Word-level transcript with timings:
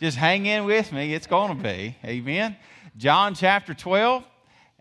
just 0.00 0.16
hang 0.16 0.46
in 0.46 0.64
with 0.64 0.92
me. 0.92 1.12
It's 1.12 1.26
going 1.26 1.56
to 1.56 1.60
be. 1.60 1.96
Amen. 2.04 2.54
John 2.96 3.34
chapter 3.34 3.74
12. 3.74 4.22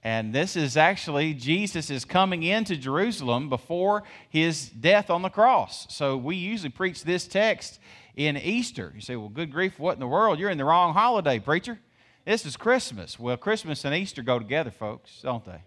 And 0.05 0.31
this 0.31 0.55
is 0.55 0.77
actually 0.77 1.33
Jesus 1.33 1.89
is 1.89 2.05
coming 2.05 2.43
into 2.43 2.77
Jerusalem 2.77 3.49
before 3.49 4.03
his 4.29 4.69
death 4.69 5.09
on 5.09 5.23
the 5.23 5.29
cross. 5.29 5.87
So 5.89 6.15
we 6.15 6.35
usually 6.35 6.69
preach 6.69 7.03
this 7.03 7.25
text 7.25 7.79
in 8.15 8.37
Easter. 8.37 8.91
You 8.93 9.01
say, 9.01 9.15
well, 9.15 9.29
good 9.29 9.51
grief, 9.51 9.79
what 9.79 9.93
in 9.93 9.99
the 9.99 10.05
world? 10.05 10.37
You're 10.37 10.51
in 10.51 10.59
the 10.59 10.63
wrong 10.63 10.93
holiday, 10.93 11.39
preacher. 11.39 11.79
This 12.23 12.45
is 12.45 12.55
Christmas. 12.55 13.17
Well, 13.17 13.35
Christmas 13.35 13.83
and 13.83 13.95
Easter 13.95 14.21
go 14.21 14.37
together, 14.37 14.69
folks, 14.69 15.21
don't 15.23 15.43
they? 15.43 15.63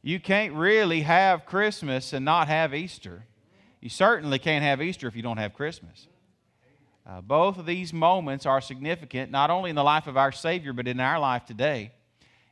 You 0.00 0.18
can't 0.18 0.54
really 0.54 1.02
have 1.02 1.44
Christmas 1.44 2.14
and 2.14 2.24
not 2.24 2.48
have 2.48 2.74
Easter. 2.74 3.26
You 3.82 3.90
certainly 3.90 4.38
can't 4.38 4.64
have 4.64 4.80
Easter 4.80 5.08
if 5.08 5.14
you 5.14 5.20
don't 5.20 5.36
have 5.36 5.52
Christmas. 5.52 6.08
Uh, 7.06 7.20
both 7.20 7.58
of 7.58 7.66
these 7.66 7.92
moments 7.92 8.46
are 8.46 8.62
significant, 8.62 9.30
not 9.30 9.50
only 9.50 9.68
in 9.68 9.76
the 9.76 9.84
life 9.84 10.06
of 10.06 10.16
our 10.16 10.32
Savior, 10.32 10.72
but 10.72 10.88
in 10.88 11.00
our 11.00 11.18
life 11.18 11.44
today. 11.44 11.92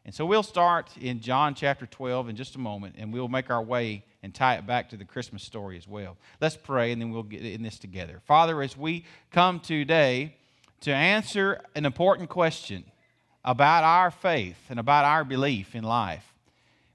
And 0.05 0.15
so 0.15 0.27
we'll 0.27 0.43
start 0.43 0.91
in 1.01 1.21
John 1.21 1.55
chapter 1.55 1.87
12 1.87 2.29
in 2.29 2.37
just 2.37 2.57
a 2.57 2.59
moment, 2.59 2.97
and 2.99 3.11
we'll 3.11 3.29
make 3.29 3.51
our 3.51 3.63
way 3.63 4.05
and 4.23 4.35
tie 4.35 4.57
it 4.57 4.67
back 4.67 4.91
to 4.91 4.99
the 4.99 5.05
Christmas 5.05 5.43
story 5.43 5.79
as 5.79 5.89
well. 5.89 6.19
Let's 6.41 6.57
pray, 6.57 6.93
and 6.93 7.01
then 7.01 7.11
we'll 7.11 7.23
get 7.23 7.43
in 7.43 7.63
this 7.63 7.79
together. 7.79 8.21
Father, 8.27 8.61
as 8.61 8.77
we 8.77 9.07
come 9.31 9.61
today 9.61 10.37
to 10.81 10.93
answer 10.93 11.63
an 11.75 11.87
important 11.87 12.29
question 12.29 12.85
about 13.45 13.85
our 13.85 14.11
faith 14.11 14.59
and 14.69 14.79
about 14.79 15.07
our 15.07 15.25
belief 15.25 15.75
in 15.75 15.85
life, 15.85 16.35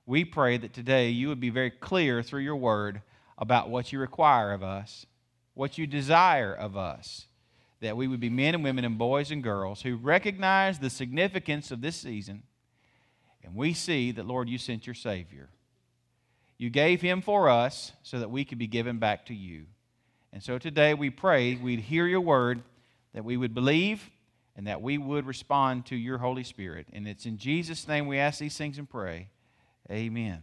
we 0.06 0.23
pray 0.23 0.58
that 0.58 0.73
today 0.73 1.09
you 1.09 1.30
would 1.30 1.39
be 1.39 1.50
very 1.50 1.72
clear 1.72 2.22
through 2.22 2.41
your 2.41 2.56
word 2.56 3.02
about 3.39 3.69
what 3.69 3.91
you 3.91 4.00
require 4.00 4.52
of 4.52 4.62
us, 4.62 5.08
what 5.56 5.80
you 5.80 5.88
desire 5.88 6.53
of 6.53 6.78
us, 6.78 7.25
that 7.80 7.97
we 7.97 8.08
would 8.08 8.19
be 8.19 8.30
men 8.30 8.53
and 8.53 8.64
women 8.64 8.86
and 8.86 8.97
boys 9.00 9.31
and 9.31 9.41
girls 9.41 9.81
who 9.81 9.95
recognize 9.95 10.78
the 10.78 10.89
significance 10.89 11.72
of 11.72 11.81
this 11.81 11.95
season. 11.95 12.44
And 13.44 13.56
we 13.56 13.73
see 13.73 14.12
that, 14.12 14.26
Lord, 14.26 14.50
you 14.50 14.58
sent 14.58 14.86
your 14.86 14.94
Savior. 14.94 15.50
You 16.58 16.70
gave 16.70 17.02
him 17.02 17.22
for 17.22 17.50
us 17.50 17.94
so 18.04 18.20
that 18.20 18.30
we 18.30 18.44
could 18.44 18.58
be 18.58 18.68
given 18.68 19.00
back 19.00 19.26
to 19.28 19.34
you. 19.34 19.66
And 20.34 20.44
so 20.44 20.58
today 20.58 20.94
we 20.94 21.09
pray 21.09 21.56
we'd 21.56 21.80
hear 21.80 22.06
your 22.06 22.22
word, 22.22 22.62
that 23.14 23.23
we 23.23 23.38
would 23.38 23.54
believe, 23.54 24.09
and 24.56 24.68
that 24.68 24.81
we 24.81 24.98
would 24.98 25.26
respond 25.26 25.86
to 25.88 25.96
your 25.96 26.18
Holy 26.18 26.44
Spirit. 26.44 26.88
And 26.92 27.08
it's 27.08 27.26
in 27.26 27.38
Jesus' 27.38 27.88
name 27.88 28.08
we 28.08 28.18
ask 28.18 28.40
these 28.40 28.58
things 28.58 28.78
and 28.78 28.90
pray. 28.90 29.30
Amen. 29.90 30.42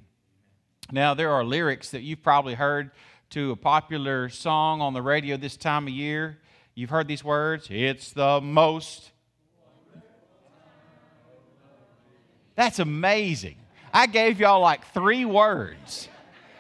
Now, 0.91 1.15
there 1.15 1.31
are 1.33 1.45
lyrics 1.45 1.91
that 1.91 2.03
you've 2.03 2.23
probably 2.23 2.55
heard 2.55 2.91
to 3.31 3.51
a 3.51 3.57
popular 3.57 4.29
song 4.29 4.81
on 4.81 4.95
the 4.95 5.03
radio 5.03 5.37
this 5.37 5.57
time 5.57 5.87
of 5.87 5.93
year. 5.93 6.39
You've 6.75 6.91
heard 6.91 7.09
these 7.09 7.25
words 7.25 7.69
It's 7.71 8.13
the 8.13 8.41
most. 8.41 9.11
That's 12.57 12.79
amazing. 12.79 13.57
I 13.93 14.07
gave 14.07 14.41
y'all 14.41 14.61
like 14.61 14.85
three 14.93 15.25
words, 15.25 16.09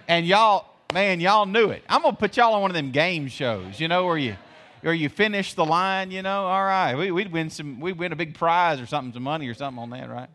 and 0.07 0.27
y'all, 0.27 0.67
man, 0.93 1.21
y'all 1.21 1.47
knew 1.47 1.71
it. 1.71 1.83
I'm 1.89 2.03
gonna 2.03 2.17
put 2.17 2.37
y'all 2.37 2.55
on 2.55 2.63
one 2.63 2.71
of 2.71 2.75
them 2.75 2.93
game 2.93 3.29
shows, 3.29 3.81
you 3.81 3.89
know, 3.89 4.07
where 4.07 4.19
you, 4.19 4.37
where 4.83 4.95
you 4.95 5.09
finish 5.09 5.55
the 5.55 5.65
line, 5.65 6.11
you 6.11 6.23
know. 6.23 6.47
All 6.47 6.65
right, 6.65 6.95
we, 6.95 7.11
would 7.11 7.33
win 7.33 7.51
some, 7.51 7.81
we'd 7.81 7.99
win 7.99 8.13
a 8.13 8.17
big 8.17 8.35
prize 8.35 8.81
or 8.81 8.87
something, 8.87 9.13
some 9.13 9.23
money 9.23 9.49
or 9.49 9.55
something 9.55 9.83
on 9.83 9.91
that, 9.91 10.09
right? 10.09 10.29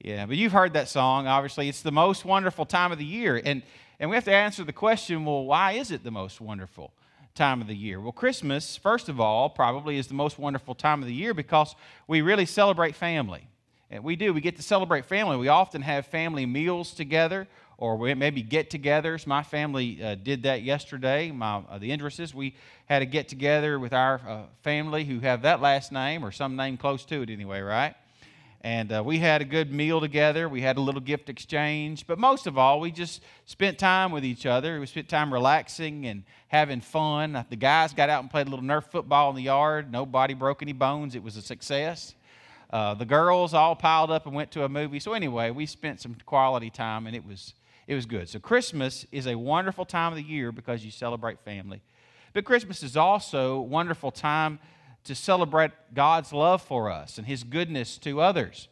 Yeah, 0.00 0.26
but 0.26 0.36
you've 0.36 0.52
heard 0.52 0.74
that 0.74 0.88
song, 0.88 1.26
obviously. 1.26 1.68
It's 1.68 1.82
the 1.82 1.92
most 1.92 2.24
wonderful 2.24 2.66
time 2.66 2.92
of 2.92 2.98
the 2.98 3.04
year. 3.04 3.40
And, 3.42 3.62
and 3.98 4.10
we 4.10 4.16
have 4.16 4.24
to 4.24 4.34
answer 4.34 4.62
the 4.62 4.72
question 4.72 5.24
well, 5.24 5.44
why 5.44 5.72
is 5.72 5.90
it 5.90 6.04
the 6.04 6.10
most 6.10 6.40
wonderful 6.40 6.92
time 7.34 7.60
of 7.60 7.66
the 7.66 7.76
year? 7.76 8.00
Well, 8.00 8.12
Christmas, 8.12 8.76
first 8.76 9.08
of 9.08 9.20
all, 9.20 9.48
probably 9.48 9.96
is 9.96 10.06
the 10.06 10.14
most 10.14 10.38
wonderful 10.38 10.74
time 10.74 11.02
of 11.02 11.08
the 11.08 11.14
year 11.14 11.34
because 11.34 11.74
we 12.06 12.20
really 12.20 12.46
celebrate 12.46 12.94
family. 12.94 13.48
And 13.96 14.04
we 14.04 14.14
do, 14.14 14.34
we 14.34 14.42
get 14.42 14.56
to 14.56 14.62
celebrate 14.62 15.06
family. 15.06 15.38
We 15.38 15.48
often 15.48 15.80
have 15.80 16.06
family 16.06 16.44
meals 16.44 16.92
together 16.92 17.48
or 17.78 17.96
we 17.96 18.12
maybe 18.12 18.42
get 18.42 18.68
togethers. 18.68 19.26
My 19.26 19.42
family 19.42 20.02
uh, 20.02 20.16
did 20.16 20.42
that 20.42 20.62
yesterday. 20.62 21.30
My, 21.30 21.62
uh, 21.68 21.78
the 21.78 21.90
Indrises, 21.90 22.34
we 22.34 22.54
had 22.84 23.00
a 23.00 23.06
get 23.06 23.28
together 23.28 23.78
with 23.78 23.94
our 23.94 24.20
uh, 24.28 24.42
family 24.62 25.04
who 25.04 25.20
have 25.20 25.42
that 25.42 25.62
last 25.62 25.92
name 25.92 26.22
or 26.24 26.30
some 26.30 26.56
name 26.56 26.76
close 26.76 27.06
to 27.06 27.22
it 27.22 27.30
anyway, 27.30 27.60
right? 27.60 27.94
And 28.60 28.92
uh, 28.92 29.02
we 29.02 29.18
had 29.18 29.40
a 29.40 29.46
good 29.46 29.72
meal 29.72 30.00
together. 30.00 30.46
We 30.46 30.60
had 30.60 30.76
a 30.76 30.80
little 30.82 31.00
gift 31.00 31.30
exchange. 31.30 32.06
But 32.06 32.18
most 32.18 32.46
of 32.46 32.58
all, 32.58 32.80
we 32.80 32.90
just 32.90 33.22
spent 33.46 33.78
time 33.78 34.12
with 34.12 34.26
each 34.26 34.44
other. 34.44 34.78
We 34.78 34.86
spent 34.86 35.08
time 35.08 35.32
relaxing 35.32 36.04
and 36.04 36.22
having 36.48 36.82
fun. 36.82 37.46
The 37.48 37.56
guys 37.56 37.94
got 37.94 38.10
out 38.10 38.22
and 38.22 38.30
played 38.30 38.46
a 38.46 38.50
little 38.50 38.64
Nerf 38.64 38.84
football 38.84 39.30
in 39.30 39.36
the 39.36 39.42
yard. 39.42 39.90
Nobody 39.90 40.34
broke 40.34 40.60
any 40.60 40.74
bones. 40.74 41.14
It 41.14 41.22
was 41.22 41.38
a 41.38 41.42
success. 41.42 42.14
Uh, 42.70 42.94
the 42.94 43.04
girls 43.04 43.54
all 43.54 43.76
piled 43.76 44.10
up 44.10 44.26
and 44.26 44.34
went 44.34 44.50
to 44.52 44.64
a 44.64 44.68
movie. 44.68 44.98
So 44.98 45.12
anyway, 45.12 45.50
we 45.50 45.66
spent 45.66 46.00
some 46.00 46.16
quality 46.26 46.70
time, 46.70 47.06
and 47.06 47.14
it 47.14 47.24
was 47.24 47.54
it 47.86 47.94
was 47.94 48.06
good. 48.06 48.28
So 48.28 48.38
Christmas 48.40 49.06
is 49.12 49.26
a 49.26 49.36
wonderful 49.36 49.84
time 49.84 50.12
of 50.12 50.16
the 50.16 50.24
year 50.24 50.50
because 50.50 50.84
you 50.84 50.90
celebrate 50.90 51.38
family, 51.40 51.80
but 52.32 52.44
Christmas 52.44 52.82
is 52.82 52.96
also 52.96 53.54
a 53.54 53.62
wonderful 53.62 54.10
time 54.10 54.58
to 55.04 55.14
celebrate 55.14 55.70
God's 55.94 56.32
love 56.32 56.62
for 56.62 56.90
us 56.90 57.18
and 57.18 57.26
His 57.26 57.44
goodness 57.44 57.96
to 57.98 58.20
others. 58.20 58.68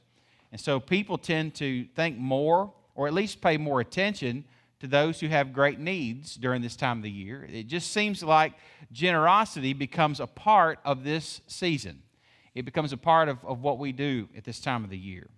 And 0.50 0.60
so 0.60 0.80
people 0.80 1.18
tend 1.18 1.54
to 1.56 1.84
think 1.96 2.18
more, 2.18 2.72
or 2.94 3.06
at 3.06 3.12
least 3.12 3.40
pay 3.40 3.56
more 3.56 3.80
attention 3.80 4.44
to 4.80 4.86
those 4.86 5.18
who 5.18 5.28
have 5.28 5.52
great 5.52 5.78
needs 5.78 6.36
during 6.36 6.60
this 6.60 6.76
time 6.76 6.98
of 6.98 7.02
the 7.02 7.10
year. 7.10 7.48
It 7.50 7.68
just 7.68 7.90
seems 7.90 8.22
like 8.22 8.52
generosity 8.92 9.72
becomes 9.72 10.20
a 10.20 10.26
part 10.26 10.78
of 10.84 11.04
this 11.04 11.40
season. 11.46 12.03
It 12.54 12.64
becomes 12.64 12.92
a 12.92 12.96
part 12.96 13.28
of, 13.28 13.44
of 13.44 13.60
what 13.60 13.78
we 13.78 13.92
do 13.92 14.28
at 14.36 14.44
this 14.44 14.60
time 14.60 14.84
of 14.84 14.90
the 14.90 14.98
year. 14.98 15.28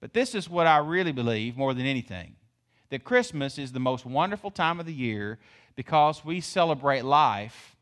But 0.00 0.12
this 0.12 0.34
is 0.34 0.50
what 0.50 0.66
I 0.66 0.78
really 0.78 1.12
believe 1.12 1.56
more 1.56 1.74
than 1.74 1.86
anything 1.86 2.36
that 2.90 3.02
Christmas 3.02 3.58
is 3.58 3.72
the 3.72 3.80
most 3.80 4.06
wonderful 4.06 4.50
time 4.50 4.78
of 4.78 4.86
the 4.86 4.92
year 4.92 5.38
because 5.74 6.24
we 6.24 6.40
celebrate 6.40 7.04
life 7.04 7.76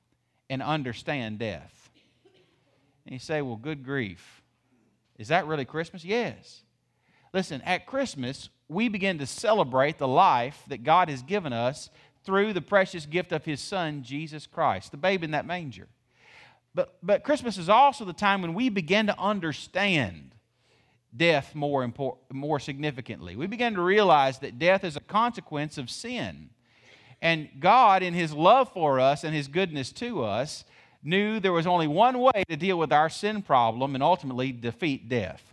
and 0.48 0.62
understand 0.62 1.38
death. 1.38 1.90
And 3.04 3.12
you 3.12 3.18
say, 3.18 3.42
well, 3.42 3.56
good 3.56 3.84
grief. 3.84 4.42
Is 5.18 5.28
that 5.28 5.46
really 5.46 5.64
Christmas? 5.64 6.04
Yes. 6.04 6.62
Listen, 7.34 7.60
at 7.62 7.86
Christmas, 7.86 8.48
we 8.68 8.88
begin 8.88 9.18
to 9.18 9.26
celebrate 9.26 9.98
the 9.98 10.08
life 10.08 10.62
that 10.68 10.84
God 10.84 11.08
has 11.08 11.22
given 11.22 11.52
us 11.52 11.90
through 12.24 12.52
the 12.52 12.60
precious 12.60 13.04
gift 13.06 13.32
of 13.32 13.44
His 13.44 13.60
Son, 13.60 14.02
Jesus 14.02 14.46
Christ, 14.46 14.92
the 14.92 14.96
babe 14.96 15.24
in 15.24 15.32
that 15.32 15.46
manger. 15.46 15.88
But, 16.74 16.96
but 17.02 17.22
Christmas 17.22 17.58
is 17.58 17.68
also 17.68 18.04
the 18.04 18.12
time 18.12 18.42
when 18.42 18.54
we 18.54 18.68
begin 18.68 19.06
to 19.06 19.18
understand 19.18 20.34
death 21.14 21.54
more, 21.54 21.82
import, 21.82 22.18
more 22.32 22.58
significantly. 22.58 23.36
We 23.36 23.46
begin 23.46 23.74
to 23.74 23.82
realize 23.82 24.38
that 24.38 24.58
death 24.58 24.84
is 24.84 24.96
a 24.96 25.00
consequence 25.00 25.76
of 25.76 25.90
sin. 25.90 26.50
And 27.20 27.48
God, 27.60 28.02
in 28.02 28.14
His 28.14 28.32
love 28.32 28.72
for 28.72 28.98
us 28.98 29.22
and 29.22 29.34
His 29.34 29.48
goodness 29.48 29.92
to 29.92 30.24
us, 30.24 30.64
knew 31.02 31.40
there 31.40 31.52
was 31.52 31.66
only 31.66 31.86
one 31.86 32.18
way 32.18 32.44
to 32.48 32.56
deal 32.56 32.78
with 32.78 32.92
our 32.92 33.10
sin 33.10 33.42
problem 33.42 33.94
and 33.94 34.02
ultimately 34.02 34.52
defeat 34.52 35.08
death. 35.08 35.52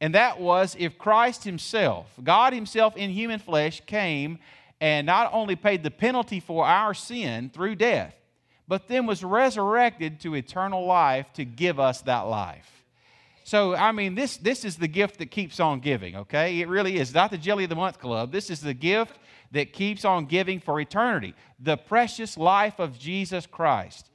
And 0.00 0.14
that 0.14 0.38
was 0.38 0.76
if 0.78 0.98
Christ 0.98 1.44
Himself, 1.44 2.10
God 2.22 2.52
Himself 2.52 2.96
in 2.96 3.10
human 3.10 3.38
flesh, 3.38 3.80
came 3.86 4.38
and 4.80 5.06
not 5.06 5.32
only 5.32 5.56
paid 5.56 5.82
the 5.82 5.90
penalty 5.90 6.38
for 6.40 6.66
our 6.66 6.92
sin 6.92 7.48
through 7.48 7.76
death, 7.76 8.14
but 8.68 8.88
then 8.88 9.06
was 9.06 9.22
resurrected 9.22 10.20
to 10.20 10.34
eternal 10.34 10.84
life 10.86 11.26
to 11.34 11.44
give 11.44 11.78
us 11.78 12.02
that 12.02 12.22
life. 12.22 12.84
So, 13.44 13.76
I 13.76 13.92
mean, 13.92 14.16
this, 14.16 14.36
this 14.38 14.64
is 14.64 14.76
the 14.76 14.88
gift 14.88 15.18
that 15.18 15.30
keeps 15.30 15.60
on 15.60 15.78
giving, 15.78 16.16
okay? 16.16 16.60
It 16.60 16.68
really 16.68 16.96
is. 16.96 17.14
Not 17.14 17.30
the 17.30 17.38
Jelly 17.38 17.64
of 17.64 17.70
the 17.70 17.76
Month 17.76 18.00
Club. 18.00 18.32
This 18.32 18.50
is 18.50 18.60
the 18.60 18.74
gift 18.74 19.18
that 19.52 19.72
keeps 19.72 20.04
on 20.04 20.26
giving 20.26 20.58
for 20.58 20.80
eternity 20.80 21.34
the 21.60 21.76
precious 21.76 22.36
life 22.36 22.80
of 22.80 22.98
Jesus 22.98 23.46
Christ. 23.46 24.10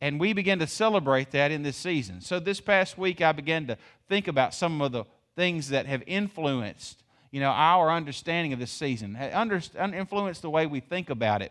And 0.00 0.18
we 0.18 0.32
begin 0.32 0.58
to 0.58 0.66
celebrate 0.66 1.30
that 1.30 1.52
in 1.52 1.62
this 1.62 1.76
season. 1.76 2.20
So, 2.20 2.40
this 2.40 2.60
past 2.60 2.98
week, 2.98 3.20
I 3.20 3.30
began 3.30 3.68
to 3.68 3.78
think 4.08 4.26
about 4.26 4.52
some 4.52 4.82
of 4.82 4.90
the 4.90 5.04
things 5.36 5.68
that 5.68 5.86
have 5.86 6.02
influenced 6.08 7.02
you 7.32 7.40
know, 7.40 7.48
our 7.48 7.90
understanding 7.90 8.52
of 8.52 8.58
this 8.58 8.70
season, 8.70 9.16
influenced 9.16 10.42
the 10.42 10.50
way 10.50 10.66
we 10.66 10.80
think 10.80 11.08
about 11.08 11.40
it. 11.40 11.50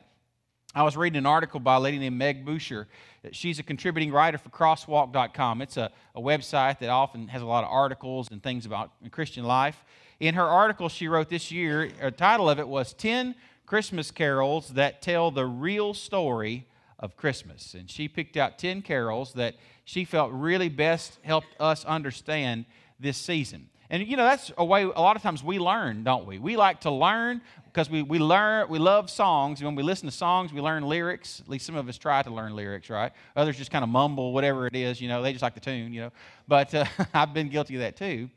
I 0.74 0.84
was 0.84 0.96
reading 0.96 1.18
an 1.18 1.26
article 1.26 1.60
by 1.60 1.76
a 1.76 1.80
lady 1.82 2.00
named 2.00 2.18
Meg 2.18 2.46
Bucher. 2.46 2.88
She's 3.34 3.60
a 3.60 3.64
contributing 3.64 4.10
writer 4.14 4.38
for 4.38 4.48
crosswalk.com. 4.50 5.62
It's 5.62 5.76
a, 5.76 5.92
a 6.16 6.22
website 6.22 6.80
that 6.80 6.88
often 6.88 7.28
has 7.28 7.42
a 7.42 7.46
lot 7.46 7.66
of 7.66 7.70
articles 7.70 8.30
and 8.32 8.42
things 8.42 8.66
about 8.66 8.92
Christian 9.12 9.44
life. 9.44 9.84
In 10.22 10.36
her 10.36 10.46
article 10.46 10.88
she 10.88 11.10
wrote 11.10 11.28
this 11.28 11.52
year, 11.52 11.90
the 12.02 12.12
title 12.12 12.50
of 12.50 12.58
it 12.58 12.68
was 12.68 12.94
10 12.94 13.36
Christmas 13.66 14.12
Carols 14.12 14.70
That 14.70 15.02
Tell 15.02 15.30
the 15.30 15.46
Real 15.46 15.94
Story 15.94 16.68
of 16.98 17.18
Christmas. 17.18 17.74
And 17.74 17.90
she 17.90 18.08
picked 18.08 18.38
out 18.38 18.58
10 18.58 18.82
carols 18.82 19.34
that 19.34 19.56
she 19.84 20.06
felt 20.06 20.32
really 20.32 20.70
best 20.70 21.20
helped 21.24 21.54
us 21.60 21.84
understand 21.84 22.64
this 22.98 23.18
season. 23.18 23.68
And 23.92 24.08
you 24.08 24.16
know, 24.16 24.24
that's 24.24 24.54
a 24.58 24.64
way 24.64 24.84
a 24.84 24.88
lot 24.88 25.18
of 25.18 25.22
times 25.22 25.44
we 25.44 25.60
learn, 25.60 26.06
don't 26.06 26.26
we? 26.26 26.40
We 26.40 26.56
like 26.56 26.80
to 26.82 26.90
learn 26.90 27.42
because 27.66 27.90
we, 27.90 28.02
we 28.02 28.20
learn, 28.20 28.70
we 28.70 28.80
love 28.80 29.10
songs. 29.10 29.62
When 29.62 29.76
we 29.76 29.84
listen 29.84 30.08
to 30.08 30.16
songs, 30.16 30.54
we 30.54 30.62
learn 30.62 30.84
lyrics. 30.84 31.42
At 31.42 31.50
least 31.50 31.66
some 31.66 31.76
of 31.76 31.90
us 31.90 31.98
try 31.98 32.24
to 32.24 32.30
learn 32.30 32.56
lyrics, 32.56 32.90
right? 32.90 33.12
Others 33.36 33.58
just 33.58 33.70
kind 33.70 33.84
of 33.84 33.90
mumble 33.90 34.32
whatever 34.32 34.66
it 34.66 34.78
is, 34.78 35.02
you 35.02 35.10
know, 35.10 35.22
they 35.22 35.34
just 35.34 35.44
like 35.44 35.56
the 35.56 35.60
tune, 35.60 35.92
you 35.92 36.02
know. 36.02 36.12
But 36.48 36.74
uh, 36.74 36.86
I've 37.14 37.34
been 37.34 37.50
guilty 37.50 37.76
of 37.76 37.82
that 37.82 37.98
too. 37.98 38.30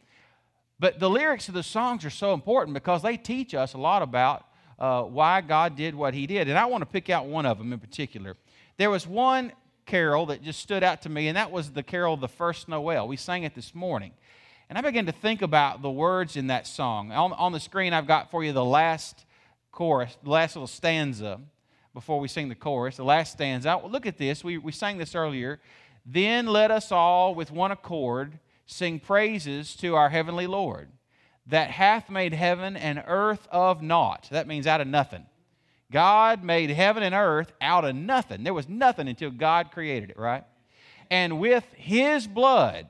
But 0.81 0.99
the 0.99 1.09
lyrics 1.09 1.47
of 1.47 1.55
the 1.55 1.63
songs 1.63 2.05
are 2.05 2.11
so 2.11 2.35
important 2.35 2.75
because 2.75 3.03
they 3.03 3.17
teach 3.17 3.55
us 3.55 3.75
a 3.75 3.79
lot 3.79 4.03
about 4.03 4.47
uh, 4.77 5.03
why 5.03 5.41
God 5.41 5.77
did 5.77 5.95
what 5.95 6.15
He 6.15 6.27
did. 6.27 6.49
And 6.49 6.59
I 6.59 6.67
want 6.67 6.83
to 6.83 6.87
pick 6.87 7.11
out 7.11 7.27
one 7.27 7.47
of 7.47 7.59
them 7.59 7.73
in 7.73 7.79
particular. 7.79 8.37
There 8.77 8.91
was 8.91 9.07
one 9.07 9.53
carol 9.87 10.27
that 10.27 10.43
just 10.43 10.59
stood 10.59 10.83
out 10.83 11.03
to 11.03 11.09
me, 11.09 11.29
and 11.29 11.37
that 11.37 11.53
was 11.53 11.71
the 11.71 11.85
carol, 11.85 12.15
of 12.15 12.21
The 12.21 12.29
First 12.29 12.69
Noel. 12.69 13.07
We 13.07 13.17
sang 13.17 13.45
it 13.45 13.55
this 13.55 13.73
morning. 13.73 14.13
And 14.69 14.79
I 14.79 14.81
began 14.81 15.07
to 15.07 15.13
think 15.13 15.43
about 15.43 15.83
the 15.83 15.91
words 15.91 16.37
in 16.37 16.47
that 16.49 16.67
song. 16.67 17.13
On, 17.13 17.33
on 17.33 17.53
the 17.53 17.61
screen, 17.61 17.93
I've 17.93 18.07
got 18.07 18.31
for 18.31 18.43
you 18.43 18.53
the 18.53 18.65
last 18.65 19.25
chorus, 19.73 20.17
the 20.23 20.31
last 20.31 20.57
little 20.57 20.67
stanza 20.67 21.41
before 21.93 22.19
we 22.19 22.29
sing 22.29 22.49
the 22.49 22.55
chorus. 22.55 22.97
The 22.97 23.05
last 23.05 23.33
stanza. 23.33 23.81
Look 23.85 24.07
at 24.07 24.19
this. 24.19 24.43
We, 24.43 24.59
we 24.59 24.73
sang 24.73 24.99
this 24.99 25.15
earlier. 25.15 25.61
Then 26.07 26.47
let 26.47 26.71
us 26.71 26.91
all 26.91 27.35
with 27.35 27.51
one 27.51 27.71
accord 27.71 28.39
sing 28.67 29.01
praises 29.01 29.77
to 29.77 29.95
our 29.95 30.09
heavenly 30.09 30.47
Lord 30.47 30.89
that 31.47 31.71
hath 31.71 32.09
made 32.09 32.33
heaven 32.33 32.77
and 32.77 33.03
earth 33.07 33.47
of 33.51 33.83
naught. 33.83 34.29
That 34.31 34.47
means 34.47 34.67
out 34.67 34.81
of 34.81 34.87
nothing. 34.87 35.27
God 35.93 36.43
made 36.43 36.71
heaven 36.71 37.03
and 37.03 37.15
earth 37.15 37.53
out 37.61 37.85
of 37.85 37.95
nothing. 37.95 38.43
There 38.43 38.55
was 38.55 38.69
nothing 38.69 39.09
until 39.09 39.31
God 39.31 39.71
created 39.71 40.11
it, 40.11 40.19
right? 40.19 40.45
And 41.11 41.39
with 41.39 41.65
his 41.77 42.27
blood, 42.27 42.89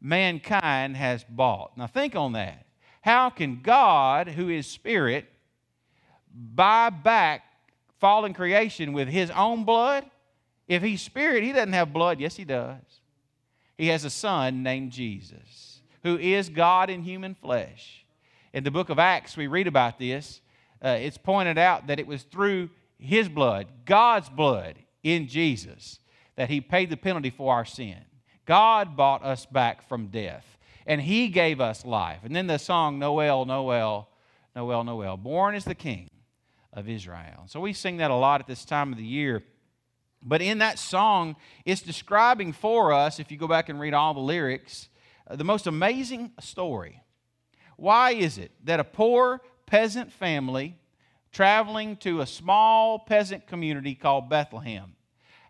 mankind 0.00 0.96
has 0.96 1.24
bought. 1.28 1.76
Now 1.76 1.86
think 1.86 2.14
on 2.14 2.32
that. 2.32 2.66
How 3.00 3.30
can 3.30 3.60
God, 3.62 4.28
who 4.28 4.48
is 4.48 4.66
spirit, 4.66 5.26
buy 6.34 6.90
back 6.90 7.44
fallen 8.00 8.34
creation 8.34 8.92
with 8.92 9.08
his 9.08 9.30
own 9.30 9.64
blood? 9.64 10.04
If 10.68 10.82
he's 10.82 11.02
spirit, 11.02 11.44
he 11.44 11.52
doesn't 11.52 11.72
have 11.72 11.92
blood. 11.92 12.18
Yes, 12.18 12.36
he 12.36 12.44
does. 12.44 12.82
He 13.78 13.88
has 13.88 14.04
a 14.04 14.10
son 14.10 14.62
named 14.62 14.90
Jesus, 14.90 15.80
who 16.02 16.18
is 16.18 16.48
God 16.48 16.90
in 16.90 17.02
human 17.02 17.34
flesh. 17.34 18.04
In 18.52 18.64
the 18.64 18.70
book 18.70 18.88
of 18.88 18.98
Acts, 18.98 19.36
we 19.36 19.46
read 19.46 19.66
about 19.66 19.98
this. 19.98 20.40
Uh, 20.82 20.96
it's 21.00 21.18
pointed 21.18 21.58
out 21.58 21.86
that 21.86 22.00
it 22.00 22.06
was 22.06 22.22
through 22.22 22.70
his 22.98 23.28
blood, 23.28 23.66
God's 23.84 24.28
blood 24.28 24.76
in 25.02 25.28
Jesus, 25.28 26.00
that 26.36 26.50
he 26.50 26.60
paid 26.60 26.90
the 26.90 26.96
penalty 26.96 27.30
for 27.30 27.52
our 27.52 27.64
sin. 27.64 27.98
God 28.46 28.96
bought 28.96 29.24
us 29.24 29.44
back 29.44 29.86
from 29.88 30.06
death, 30.06 30.56
and 30.86 31.00
he 31.00 31.28
gave 31.28 31.60
us 31.60 31.84
life. 31.84 32.20
And 32.24 32.34
then 32.34 32.46
the 32.46 32.58
song, 32.58 32.98
Noel, 32.98 33.44
Noel, 33.44 34.08
Noel, 34.54 34.84
Noel, 34.84 35.16
born 35.16 35.54
is 35.54 35.64
the 35.64 35.74
King 35.74 36.08
of 36.72 36.88
Israel. 36.88 37.44
So 37.46 37.60
we 37.60 37.72
sing 37.72 37.96
that 37.98 38.10
a 38.10 38.14
lot 38.14 38.40
at 38.40 38.46
this 38.46 38.64
time 38.64 38.92
of 38.92 38.98
the 38.98 39.04
year. 39.04 39.42
But 40.22 40.42
in 40.42 40.58
that 40.58 40.78
song, 40.78 41.36
it's 41.64 41.82
describing 41.82 42.52
for 42.52 42.92
us, 42.92 43.18
if 43.18 43.30
you 43.30 43.36
go 43.36 43.48
back 43.48 43.68
and 43.68 43.80
read 43.80 43.94
all 43.94 44.14
the 44.14 44.20
lyrics, 44.20 44.88
uh, 45.28 45.36
the 45.36 45.44
most 45.44 45.66
amazing 45.66 46.32
story. 46.40 47.02
Why 47.76 48.12
is 48.12 48.38
it 48.38 48.52
that 48.64 48.80
a 48.80 48.84
poor 48.84 49.40
peasant 49.66 50.12
family 50.12 50.78
traveling 51.32 51.96
to 51.96 52.20
a 52.20 52.26
small 52.26 52.98
peasant 52.98 53.46
community 53.46 53.94
called 53.94 54.30
Bethlehem, 54.30 54.94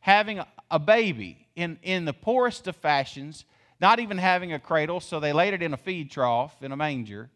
having 0.00 0.40
a 0.70 0.78
baby 0.78 1.45
in, 1.56 1.78
in 1.82 2.04
the 2.04 2.12
poorest 2.12 2.68
of 2.68 2.76
fashions, 2.76 3.44
not 3.80 3.98
even 3.98 4.18
having 4.18 4.52
a 4.52 4.58
cradle, 4.58 5.00
so 5.00 5.18
they 5.18 5.32
laid 5.32 5.54
it 5.54 5.62
in 5.62 5.72
a 5.72 5.76
feed 5.76 6.10
trough 6.10 6.62
in 6.62 6.70
a 6.70 6.76
manger. 6.76 7.30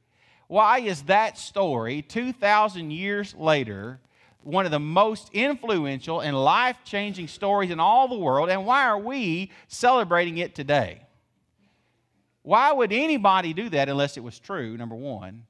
Why 0.46 0.80
is 0.80 1.02
that 1.02 1.38
story, 1.38 2.02
2,000 2.02 2.90
years 2.90 3.34
later, 3.34 4.00
one 4.42 4.64
of 4.64 4.70
the 4.70 4.80
most 4.80 5.30
influential 5.32 6.20
and 6.20 6.36
life 6.36 6.76
changing 6.84 7.28
stories 7.28 7.70
in 7.70 7.80
all 7.80 8.08
the 8.08 8.18
world, 8.18 8.48
and 8.50 8.64
why 8.64 8.84
are 8.84 8.98
we 8.98 9.50
celebrating 9.68 10.38
it 10.38 10.54
today? 10.54 11.02
Why 12.42 12.72
would 12.72 12.92
anybody 12.92 13.52
do 13.52 13.68
that 13.70 13.88
unless 13.88 14.16
it 14.16 14.24
was 14.24 14.38
true, 14.38 14.76
number 14.76 14.94
one, 14.94 15.44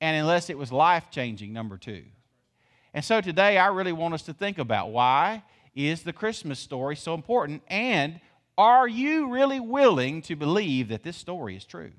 and 0.00 0.16
unless 0.16 0.50
it 0.50 0.58
was 0.58 0.70
life 0.70 1.10
changing, 1.10 1.52
number 1.52 1.78
two? 1.78 2.04
And 2.92 3.04
so 3.04 3.20
today 3.20 3.58
I 3.58 3.68
really 3.68 3.92
want 3.92 4.14
us 4.14 4.22
to 4.22 4.32
think 4.32 4.58
about 4.58 4.90
why 4.90 5.42
is 5.76 6.02
the 6.02 6.12
Christmas 6.12 6.58
story 6.58 6.96
so 6.96 7.14
important, 7.14 7.62
and 7.68 8.18
are 8.58 8.88
you 8.88 9.28
really 9.28 9.60
willing 9.60 10.22
to 10.22 10.34
believe 10.34 10.88
that 10.88 11.04
this 11.04 11.16
story 11.16 11.56
is 11.56 11.64
true? 11.64 11.92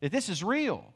That 0.00 0.12
this 0.12 0.30
is 0.30 0.42
real? 0.42 0.94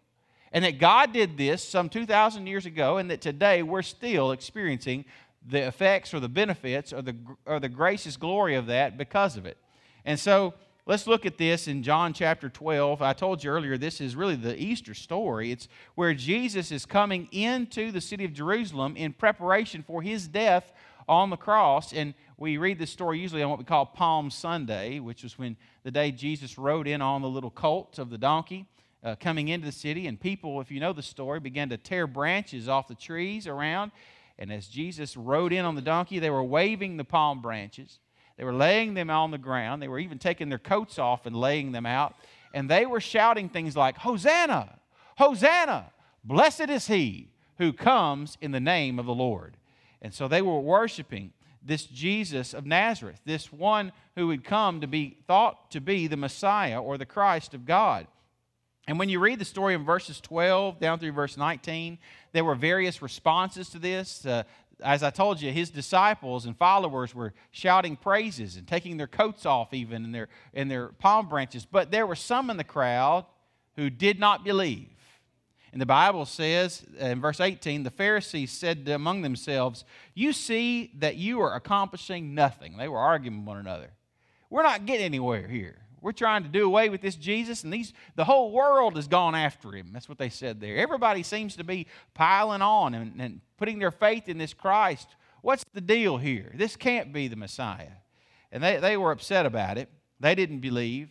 and 0.53 0.65
that 0.65 0.79
God 0.79 1.13
did 1.13 1.37
this 1.37 1.63
some 1.63 1.91
2,000 1.91 2.47
years 2.47 2.67
ago, 2.67 2.97
and 2.97 3.11
that 3.11 3.21
today 3.21 3.63
we're 3.63 3.83
still 3.83 4.33
experiencing 4.33 5.05
the 5.47 5.67
effects 5.67 6.15
or 6.15 6.21
the 6.21 6.29
benefits 6.29 6.93
or 6.93 7.03
the, 7.03 7.15
or 7.45 7.61
the 7.61 7.69
gracious 7.69 8.17
glory 8.17 8.55
of 8.55 8.67
that 8.67 8.97
because 8.97 9.37
of 9.37 9.47
it. 9.47 9.59
And 10.05 10.19
so 10.19 10.55
let's 10.87 11.07
look 11.07 11.27
at 11.27 11.37
this 11.37 11.69
in 11.69 11.83
John 11.83 12.13
chapter 12.13 12.49
12. 12.49 13.03
I 13.03 13.13
told 13.13 13.45
you 13.45 13.51
earlier, 13.51 13.77
this 13.77 14.01
is 14.01 14.17
really 14.17 14.35
the 14.35 14.61
Easter 14.61 14.95
story. 14.95 15.53
It's 15.53 15.69
where 15.95 16.15
Jesus 16.15 16.73
is 16.73 16.87
coming 16.87 17.29
into 17.33 17.93
the 17.93 18.01
city 18.01 18.25
of 18.25 18.33
Jerusalem 18.33 18.97
in 18.97 19.13
preparation 19.13 19.85
for 19.87 20.01
his 20.01 20.27
death 20.27 20.73
on 21.09 21.31
the 21.31 21.37
cross. 21.37 21.93
And 21.93 22.15
we 22.37 22.57
read 22.57 22.79
this 22.79 22.91
story 22.91 23.19
usually 23.19 23.43
on 23.43 23.51
what 23.51 23.59
we 23.59 23.65
call 23.65 23.87
Palm 23.87 24.31
Sunday, 24.31 25.01
which 25.01 25.23
was 25.23 25.39
when 25.39 25.57
the 25.83 25.91
day 25.91 26.11
Jesus 26.11 26.59
rode 26.59 26.87
in 26.87 27.03
on 27.03 27.23
the 27.23 27.29
little 27.29 27.51
colt 27.51 27.99
of 27.99 28.11
the 28.11 28.19
donkey 28.19 28.67
uh, 29.07 29.15
coming 29.15 29.49
into 29.49 29.65
the 29.65 29.73
city, 29.73 30.09
and 30.09 30.21
people, 30.21 30.61
if 30.61 30.71
you 30.71 30.81
know 30.81 30.93
the 30.93 31.03
story, 31.03 31.39
began 31.39 31.69
to 31.69 31.77
tear 31.77 32.09
branches 32.09 32.69
off 32.69 32.89
the 32.89 32.95
trees 32.95 33.47
around. 33.47 33.93
And 34.37 34.53
as 34.53 34.67
Jesus 34.67 35.17
rode 35.17 35.53
in 35.53 35.65
on 35.65 35.77
the 35.77 35.81
donkey, 35.81 36.19
they 36.19 36.29
were 36.29 36.43
waving 36.43 36.97
the 36.97 37.05
palm 37.05 37.41
branches. 37.41 38.01
They 38.37 38.45
were 38.45 38.53
laying 38.53 38.95
them 38.95 39.09
on 39.09 39.31
the 39.31 39.39
ground. 39.39 39.81
They 39.81 39.89
were 39.89 40.01
even 40.01 40.19
taking 40.19 40.49
their 40.49 40.59
coats 40.59 40.99
off 40.99 41.25
and 41.25 41.37
laying 41.37 41.73
them 41.73 41.87
out. 41.87 42.17
And 42.53 42.69
they 42.69 42.85
were 42.85 43.01
shouting 43.01 43.49
things 43.49 43.77
like, 43.77 43.97
Hosanna! 43.99 44.81
Hosanna! 45.17 45.93
Blessed 46.25 46.69
is 46.69 46.89
he 46.89 47.31
who 47.59 47.73
comes 47.73 48.37
in 48.41 48.51
the 48.51 48.61
name 48.61 48.99
of 48.99 49.07
the 49.07 49.15
Lord. 49.15 49.57
And 50.03 50.15
so 50.15 50.29
they 50.29 50.43
were 50.43 50.61
worshiping 50.61 51.33
this 51.63 51.85
Jesus 51.85 52.55
of 52.55 52.65
Nazareth, 52.65 53.21
this 53.25 53.53
one 53.53 53.93
who 54.15 54.29
would 54.29 54.45
come 54.45 54.81
to 54.81 54.87
be 54.87 55.19
thought 55.27 55.71
to 55.73 55.81
be 55.81 56.07
the 56.07 56.17
Messiah 56.17 56.81
or 56.81 56.97
the 56.97 57.07
Christ 57.07 57.55
of 57.55 57.67
God. 57.67 58.07
And 58.89 58.99
when 59.01 59.09
you 59.09 59.19
read 59.19 59.41
the 59.41 59.45
story 59.45 59.75
in 59.75 59.85
verses 59.85 60.21
12 60.21 60.79
down 60.79 61.01
through 61.01 61.13
verse 61.13 61.37
19, 61.37 61.99
there 62.33 62.45
were 62.45 62.55
various 62.55 63.03
responses 63.03 63.69
to 63.71 63.81
this. 63.81 64.25
Uh, 64.25 64.45
as 64.81 65.03
I 65.03 65.11
told 65.11 65.41
you, 65.41 65.51
his 65.51 65.71
disciples 65.71 66.47
and 66.47 66.57
followers 66.57 67.15
were 67.15 67.33
shouting 67.51 67.97
praises 67.97 68.57
and 68.57 68.67
taking 68.67 68.97
their 68.97 69.09
coats 69.09 69.45
off, 69.45 69.75
even 69.75 70.05
in 70.05 70.13
their, 70.13 70.29
in 70.53 70.69
their 70.69 70.89
palm 70.89 71.29
branches. 71.29 71.67
But 71.67 71.91
there 71.91 72.07
were 72.07 72.15
some 72.15 72.49
in 72.49 72.59
the 72.59 72.65
crowd 72.65 73.25
who 73.75 73.91
did 73.91 74.21
not 74.21 74.45
believe. 74.45 74.96
And 75.77 75.81
the 75.83 75.85
Bible 75.85 76.25
says 76.25 76.87
uh, 76.99 77.05
in 77.05 77.21
verse 77.21 77.39
18, 77.39 77.83
the 77.83 77.91
Pharisees 77.91 78.51
said 78.51 78.89
among 78.89 79.21
themselves, 79.21 79.85
You 80.15 80.33
see 80.33 80.91
that 81.01 81.17
you 81.17 81.43
are 81.43 81.55
accomplishing 81.55 82.35
nothing. 82.35 82.79
They 82.79 82.89
were 82.89 82.97
arguing 82.97 83.45
one 83.45 83.59
another. 83.59 83.91
We're 84.49 84.63
not 84.63 84.87
getting 84.87 85.05
anywhere 85.05 85.47
here. 85.47 85.77
We're 86.01 86.13
trying 86.13 86.45
to 86.45 86.49
do 86.49 86.65
away 86.65 86.89
with 86.89 87.03
this 87.03 87.15
Jesus, 87.15 87.63
and 87.63 87.71
these, 87.71 87.93
the 88.15 88.25
whole 88.25 88.53
world 88.53 88.97
has 88.97 89.07
gone 89.07 89.35
after 89.35 89.71
him. 89.71 89.91
That's 89.93 90.09
what 90.09 90.17
they 90.17 90.31
said 90.31 90.63
there. 90.63 90.79
Everybody 90.79 91.23
seems 91.23 91.57
to 91.57 91.63
be 91.63 91.89
piling 92.15 92.63
on 92.63 92.95
and, 92.95 93.21
and 93.21 93.43
putting 93.59 93.79
their 93.79 93.91
faith 93.91 94.31
in 94.31 94.39
this 94.39 94.55
Christ. 94.55 95.09
What's 95.43 95.65
the 95.75 95.83
deal 95.83 96.17
here? 96.17 96.53
This 96.55 96.75
can't 96.75 97.13
be 97.13 97.29
the 97.29 97.37
Messiah. 97.37 97.93
And 98.51 98.63
they, 98.63 98.79
they 98.79 98.97
were 98.97 99.13
upset 99.13 99.45
about 99.45 99.77
it. 99.77 99.91
They 100.21 100.35
didn't 100.35 100.61
believe. 100.61 101.11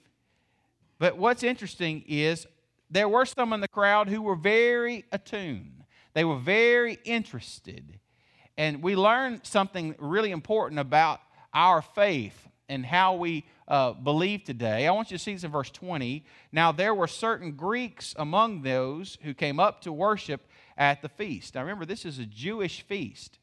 But 0.98 1.20
what's 1.20 1.44
interesting 1.44 2.04
is 2.08 2.48
there 2.96 3.10
were 3.10 3.26
some 3.26 3.52
in 3.52 3.60
the 3.60 3.68
crowd 3.68 4.08
who 4.08 4.22
were 4.22 4.36
very 4.36 5.04
attuned, 5.12 5.84
they 6.14 6.24
were 6.24 6.38
very 6.38 6.98
interested. 7.04 8.00
And 8.58 8.82
we 8.82 8.96
learned 8.96 9.42
something 9.46 9.96
really 10.00 10.32
important 10.32 10.80
about 10.80 11.20
our 11.54 11.82
faith 11.82 12.48
and 12.70 12.86
how 12.86 13.16
we 13.16 13.44
uh, 13.68 13.92
believe 13.92 14.46
today. 14.46 14.88
I 14.88 14.92
want 14.92 15.12
you 15.12 15.18
to 15.18 15.24
see 15.24 15.34
this 15.34 15.44
in 15.44 15.52
verse 15.52 15.70
20. 15.70 16.24
Now, 16.54 16.72
there 16.72 16.96
were 16.96 17.08
certain 17.08 17.52
Greeks 17.52 18.16
among 18.18 18.62
those 18.62 19.18
who 19.24 19.34
came 19.34 19.60
up 19.60 19.82
to 19.82 19.92
worship 19.92 20.48
at 20.78 21.02
the 21.02 21.10
feast. 21.10 21.56
Now, 21.56 21.62
remember, 21.62 21.86
this 21.86 22.06
is 22.06 22.18
a 22.18 22.26
Jewish 22.26 22.82
feast. 22.82 23.40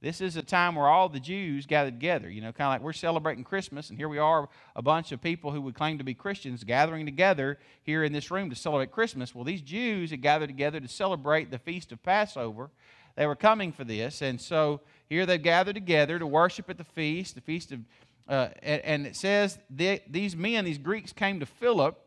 This 0.00 0.20
is 0.20 0.36
a 0.36 0.42
time 0.42 0.76
where 0.76 0.86
all 0.86 1.08
the 1.08 1.18
Jews 1.18 1.66
gathered 1.66 1.94
together, 1.94 2.30
you 2.30 2.40
know, 2.40 2.52
kind 2.52 2.68
of 2.68 2.74
like 2.74 2.82
we're 2.82 2.92
celebrating 2.92 3.42
Christmas, 3.42 3.90
and 3.90 3.98
here 3.98 4.08
we 4.08 4.18
are, 4.18 4.48
a 4.76 4.82
bunch 4.82 5.10
of 5.10 5.20
people 5.20 5.50
who 5.50 5.60
would 5.62 5.74
claim 5.74 5.98
to 5.98 6.04
be 6.04 6.14
Christians 6.14 6.62
gathering 6.62 7.04
together 7.04 7.58
here 7.82 8.04
in 8.04 8.12
this 8.12 8.30
room 8.30 8.48
to 8.48 8.54
celebrate 8.54 8.92
Christmas. 8.92 9.34
Well, 9.34 9.42
these 9.42 9.60
Jews 9.60 10.10
had 10.12 10.22
gathered 10.22 10.50
together 10.50 10.78
to 10.78 10.86
celebrate 10.86 11.50
the 11.50 11.58
feast 11.58 11.90
of 11.90 12.00
Passover. 12.04 12.70
They 13.16 13.26
were 13.26 13.34
coming 13.34 13.72
for 13.72 13.82
this, 13.82 14.22
and 14.22 14.40
so 14.40 14.82
here 15.08 15.26
they've 15.26 15.42
gathered 15.42 15.74
together 15.74 16.20
to 16.20 16.26
worship 16.28 16.70
at 16.70 16.78
the 16.78 16.84
feast, 16.84 17.34
the 17.34 17.40
feast 17.40 17.72
of, 17.72 17.80
uh, 18.28 18.50
and, 18.62 19.04
it 19.04 19.16
says 19.16 19.58
these 19.68 20.36
men, 20.36 20.64
these 20.64 20.78
Greeks, 20.78 21.12
came 21.12 21.40
to 21.40 21.46
Philip, 21.46 21.98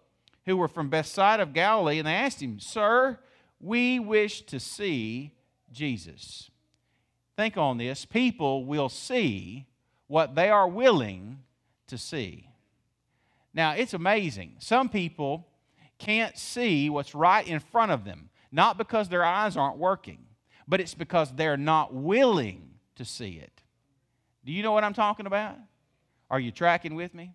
who 0.45 0.55
were 0.55 0.69
from 0.69 0.89
Bethsaida 0.89 1.43
of 1.43 1.51
Galilee, 1.51 1.99
and 1.99 2.07
they 2.07 2.13
asked 2.13 2.41
him, 2.41 2.57
Sir, 2.61 3.19
we 3.59 3.99
wish 3.99 4.43
to 4.43 4.61
see 4.61 5.33
Jesus. 5.73 6.50
Think 7.41 7.57
on 7.57 7.79
this. 7.79 8.05
People 8.05 8.65
will 8.65 8.87
see 8.87 9.65
what 10.05 10.35
they 10.35 10.49
are 10.51 10.67
willing 10.67 11.39
to 11.87 11.97
see. 11.97 12.47
Now, 13.51 13.71
it's 13.71 13.95
amazing. 13.95 14.57
Some 14.59 14.89
people 14.89 15.47
can't 15.97 16.37
see 16.37 16.87
what's 16.91 17.15
right 17.15 17.47
in 17.47 17.59
front 17.59 17.91
of 17.93 18.05
them, 18.05 18.29
not 18.51 18.77
because 18.77 19.09
their 19.09 19.23
eyes 19.23 19.57
aren't 19.57 19.79
working, 19.79 20.19
but 20.67 20.79
it's 20.79 20.93
because 20.93 21.31
they're 21.31 21.57
not 21.57 21.91
willing 21.91 22.75
to 22.97 23.03
see 23.03 23.41
it. 23.43 23.63
Do 24.45 24.51
you 24.51 24.61
know 24.61 24.73
what 24.73 24.83
I'm 24.83 24.93
talking 24.93 25.25
about? 25.25 25.55
Are 26.29 26.39
you 26.39 26.51
tracking 26.51 26.93
with 26.93 27.15
me? 27.15 27.33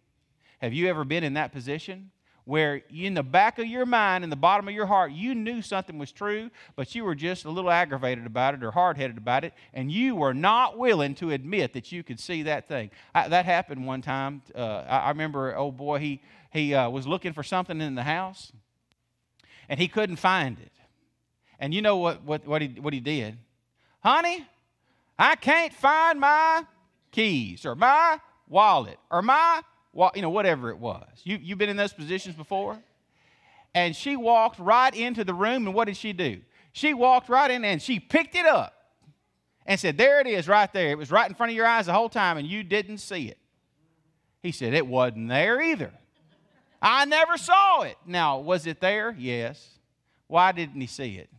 Have 0.60 0.72
you 0.72 0.86
ever 0.86 1.04
been 1.04 1.24
in 1.24 1.34
that 1.34 1.50
position? 1.50 2.12
Where 2.46 2.80
in 2.94 3.14
the 3.14 3.24
back 3.24 3.58
of 3.58 3.66
your 3.66 3.84
mind, 3.84 4.22
in 4.22 4.30
the 4.30 4.36
bottom 4.36 4.68
of 4.68 4.72
your 4.72 4.86
heart, 4.86 5.10
you 5.10 5.34
knew 5.34 5.60
something 5.60 5.98
was 5.98 6.12
true, 6.12 6.48
but 6.76 6.94
you 6.94 7.04
were 7.04 7.16
just 7.16 7.44
a 7.44 7.50
little 7.50 7.70
aggravated 7.70 8.24
about 8.24 8.54
it 8.54 8.62
or 8.62 8.70
hard 8.70 8.96
headed 8.96 9.18
about 9.18 9.44
it, 9.44 9.52
and 9.74 9.90
you 9.90 10.14
were 10.14 10.32
not 10.32 10.78
willing 10.78 11.16
to 11.16 11.32
admit 11.32 11.72
that 11.72 11.90
you 11.90 12.04
could 12.04 12.20
see 12.20 12.44
that 12.44 12.68
thing. 12.68 12.90
I, 13.12 13.26
that 13.28 13.46
happened 13.46 13.84
one 13.84 14.00
time. 14.00 14.42
Uh, 14.54 14.84
I, 14.88 14.98
I, 14.98 15.08
remember, 15.08 15.56
oh 15.56 15.72
boy, 15.72 15.98
he, 15.98 16.22
he 16.52 16.72
uh, 16.72 16.88
was 16.88 17.04
looking 17.04 17.32
for 17.32 17.42
something 17.42 17.80
in 17.80 17.96
the 17.96 18.04
house, 18.04 18.52
and 19.68 19.80
he 19.80 19.88
couldn't 19.88 20.16
find 20.16 20.56
it. 20.60 20.72
And 21.58 21.74
you 21.74 21.82
know 21.82 21.96
what, 21.96 22.22
what, 22.22 22.46
what, 22.46 22.62
he, 22.62 22.68
what 22.80 22.94
he 22.94 23.00
did? 23.00 23.38
Honey, 24.04 24.46
I 25.18 25.34
can't 25.34 25.72
find 25.72 26.20
my 26.20 26.64
keys 27.10 27.66
or 27.66 27.74
my 27.74 28.20
wallet 28.48 28.98
or 29.10 29.20
my 29.20 29.62
you 30.14 30.22
know, 30.22 30.30
whatever 30.30 30.70
it 30.70 30.78
was. 30.78 31.06
You, 31.24 31.38
you've 31.40 31.58
been 31.58 31.68
in 31.68 31.76
those 31.76 31.92
positions 31.92 32.36
before? 32.36 32.78
And 33.74 33.94
she 33.94 34.16
walked 34.16 34.58
right 34.58 34.94
into 34.94 35.24
the 35.24 35.34
room, 35.34 35.66
and 35.66 35.74
what 35.74 35.86
did 35.86 35.96
she 35.96 36.12
do? 36.12 36.40
She 36.72 36.94
walked 36.94 37.28
right 37.28 37.50
in 37.50 37.64
and 37.64 37.80
she 37.80 37.98
picked 38.00 38.34
it 38.34 38.46
up 38.46 38.74
and 39.64 39.78
said, 39.80 39.96
There 39.96 40.20
it 40.20 40.26
is 40.26 40.48
right 40.48 40.72
there. 40.72 40.90
It 40.90 40.98
was 40.98 41.10
right 41.10 41.28
in 41.28 41.34
front 41.34 41.50
of 41.50 41.56
your 41.56 41.66
eyes 41.66 41.86
the 41.86 41.92
whole 41.92 42.08
time, 42.08 42.36
and 42.36 42.46
you 42.46 42.62
didn't 42.62 42.98
see 42.98 43.28
it. 43.28 43.38
He 44.42 44.52
said, 44.52 44.74
It 44.74 44.86
wasn't 44.86 45.28
there 45.28 45.60
either. 45.60 45.92
I 46.80 47.04
never 47.04 47.36
saw 47.36 47.82
it. 47.82 47.96
Now, 48.06 48.38
was 48.38 48.66
it 48.66 48.80
there? 48.80 49.16
Yes. 49.18 49.78
Why 50.26 50.52
didn't 50.52 50.80
he 50.80 50.86
see 50.86 51.16
it? 51.16 51.30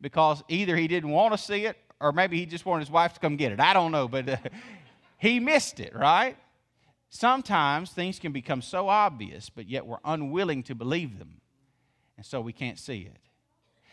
Because 0.00 0.42
either 0.48 0.76
he 0.76 0.88
didn't 0.88 1.10
want 1.10 1.32
to 1.32 1.38
see 1.38 1.64
it, 1.64 1.76
or 2.00 2.12
maybe 2.12 2.38
he 2.38 2.46
just 2.46 2.66
wanted 2.66 2.80
his 2.80 2.90
wife 2.90 3.14
to 3.14 3.20
come 3.20 3.36
get 3.36 3.52
it. 3.52 3.60
I 3.60 3.72
don't 3.72 3.92
know, 3.92 4.08
but 4.08 4.28
uh, 4.28 4.36
he 5.18 5.40
missed 5.40 5.80
it, 5.80 5.94
right? 5.94 6.36
Sometimes 7.08 7.90
things 7.90 8.18
can 8.18 8.32
become 8.32 8.62
so 8.62 8.88
obvious, 8.88 9.48
but 9.48 9.68
yet 9.68 9.86
we're 9.86 9.98
unwilling 10.04 10.62
to 10.64 10.74
believe 10.74 11.18
them. 11.18 11.40
And 12.16 12.26
so 12.26 12.40
we 12.40 12.52
can't 12.52 12.78
see 12.78 13.02
it. 13.02 13.20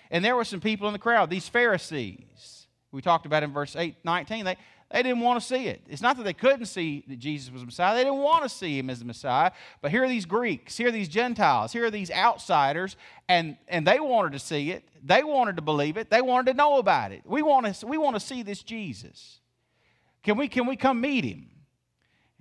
And 0.10 0.24
there 0.24 0.36
were 0.36 0.46
some 0.46 0.62
people 0.62 0.88
in 0.88 0.94
the 0.94 1.00
crowd, 1.00 1.30
these 1.30 1.48
Pharisees, 1.48 2.68
we 2.92 3.02
talked 3.02 3.26
about 3.26 3.44
in 3.44 3.52
verse 3.52 3.76
8, 3.76 3.96
19, 4.04 4.46
they, 4.46 4.58
they 4.92 5.02
didn't 5.02 5.22
want 5.22 5.42
to 5.42 5.46
see 5.46 5.68
it. 5.68 5.82
It's 5.90 6.02
not 6.02 6.18
that 6.18 6.24
they 6.24 6.34
couldn't 6.34 6.68
see 6.68 7.04
that 7.08 7.18
Jesus 7.18 7.52
was 7.52 7.64
the 7.64 7.66
Messiah, 7.66 7.96
they 7.96 8.04
didn't 8.04 8.20
want 8.20 8.44
to 8.44 8.50
see 8.50 8.78
him 8.78 8.90
as 8.92 9.00
the 9.00 9.06
Messiah. 9.06 9.52
But 9.82 9.90
here 9.90 10.04
are 10.04 10.08
these 10.08 10.26
Greeks, 10.26 10.78
here 10.78 10.90
are 10.90 10.92
these 10.92 11.10
Gentiles, 11.10 11.74
here 11.74 11.86
are 11.86 11.92
these 11.92 12.12
outsiders, 12.12 12.96
and, 13.28 13.58
and 13.68 13.88
they 13.88 14.00
wanted 14.00 14.34
to 14.34 14.40
see 14.40 14.72
it. 14.72 14.88
They 15.04 15.24
wanted 15.24 15.56
to 15.56 15.64
believe 15.64 15.98
it. 15.98 16.10
They 16.10 16.22
wanted 16.22 16.52
to 16.52 16.58
know 16.58 16.78
about 16.78 17.12
it. 17.12 17.22
We 17.26 17.42
want 17.42 17.74
to, 17.74 17.88
we 17.88 17.98
want 17.98 18.16
to 18.16 18.20
see 18.20 18.44
this 18.44 18.62
Jesus. 18.62 19.40
Can 20.22 20.38
we, 20.38 20.48
can 20.48 20.68
we 20.68 20.76
come 20.76 21.02
meet 21.02 21.26
him? 21.26 21.50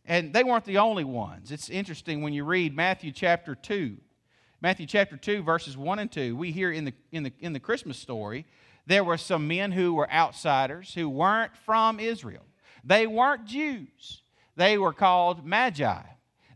And 0.04 0.32
they 0.32 0.42
weren't 0.42 0.64
the 0.64 0.78
only 0.78 1.04
ones. 1.04 1.52
It's 1.52 1.70
interesting 1.70 2.22
when 2.22 2.32
you 2.32 2.44
read 2.44 2.74
Matthew 2.74 3.12
chapter 3.12 3.54
2. 3.54 3.96
Matthew 4.60 4.86
chapter 4.86 5.16
2, 5.16 5.42
verses 5.42 5.76
1 5.76 5.98
and 5.98 6.10
2, 6.10 6.36
we 6.36 6.52
hear 6.52 6.70
in 6.70 6.84
the, 6.84 6.92
in 7.10 7.24
the, 7.24 7.32
in 7.40 7.52
the 7.52 7.60
Christmas 7.60 7.98
story, 7.98 8.46
there 8.86 9.04
were 9.04 9.16
some 9.16 9.48
men 9.48 9.72
who 9.72 9.94
were 9.94 10.10
outsiders 10.10 10.94
who 10.94 11.08
weren't 11.08 11.56
from 11.64 12.00
Israel. 12.00 12.44
They 12.84 13.06
weren't 13.06 13.46
Jews. 13.46 14.22
They 14.56 14.78
were 14.78 14.92
called 14.92 15.46
Magi. 15.46 16.02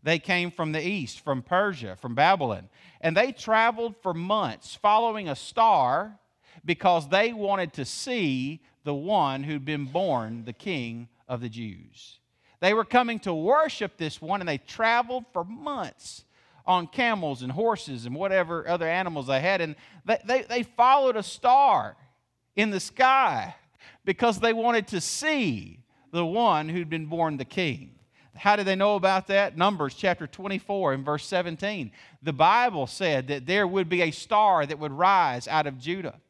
They 0.02 0.18
came 0.18 0.50
from 0.50 0.72
the 0.72 0.86
east, 0.86 1.20
from 1.20 1.42
Persia, 1.42 1.96
from 1.96 2.14
Babylon. 2.14 2.68
And 3.00 3.16
they 3.16 3.32
traveled 3.32 3.96
for 4.02 4.14
months 4.14 4.74
following 4.74 5.28
a 5.28 5.36
star 5.36 6.18
because 6.64 7.08
they 7.08 7.32
wanted 7.32 7.72
to 7.74 7.84
see 7.84 8.60
the 8.84 8.94
one 8.94 9.42
who'd 9.42 9.64
been 9.64 9.86
born 9.86 10.44
the 10.44 10.52
king 10.52 11.08
of 11.28 11.40
the 11.40 11.48
Jews. 11.48 12.20
They 12.60 12.75
were 12.75 12.84
coming 12.84 13.18
to 13.20 13.34
worship 13.34 13.96
this 13.96 14.20
one, 14.20 14.40
and 14.40 14.48
they 14.48 14.58
traveled 14.58 15.25
for 15.32 15.44
months 15.44 16.25
on 16.66 16.86
camels 16.86 17.42
and 17.42 17.52
horses 17.52 18.06
and 18.06 18.14
whatever 18.14 18.66
other 18.68 18.88
animals 18.88 19.26
they 19.26 19.40
had. 19.40 19.60
And 19.60 19.76
they, 20.04 20.18
they, 20.25 20.42
they 20.42 20.62
followed 20.62 21.16
a 21.16 21.22
star 21.22 21.96
in 22.56 22.70
the 22.70 22.80
sky 22.80 23.54
because 24.04 24.40
they 24.40 24.52
wanted 24.52 24.88
to 24.88 25.00
see 25.00 25.80
the 26.12 26.26
one 26.26 26.68
who'd 26.68 26.90
been 26.90 27.06
born 27.06 27.36
the 27.36 27.44
king. 27.44 27.92
How 28.34 28.56
did 28.56 28.66
they 28.66 28.76
know 28.76 28.96
about 28.96 29.28
that? 29.28 29.56
Numbers 29.56 29.94
chapter 29.94 30.26
24 30.26 30.94
and 30.94 31.04
verse 31.04 31.25
17. 31.26 31.90
The 32.22 32.32
Bible 32.32 32.86
said 32.86 33.28
that 33.28 33.46
there 33.46 33.66
would 33.66 33.88
be 33.88 34.02
a 34.02 34.10
star 34.10 34.66
that 34.66 34.78
would 34.78 34.92
rise 34.92 35.48
out 35.48 35.66
of 35.66 35.78
Judah. 35.78 36.20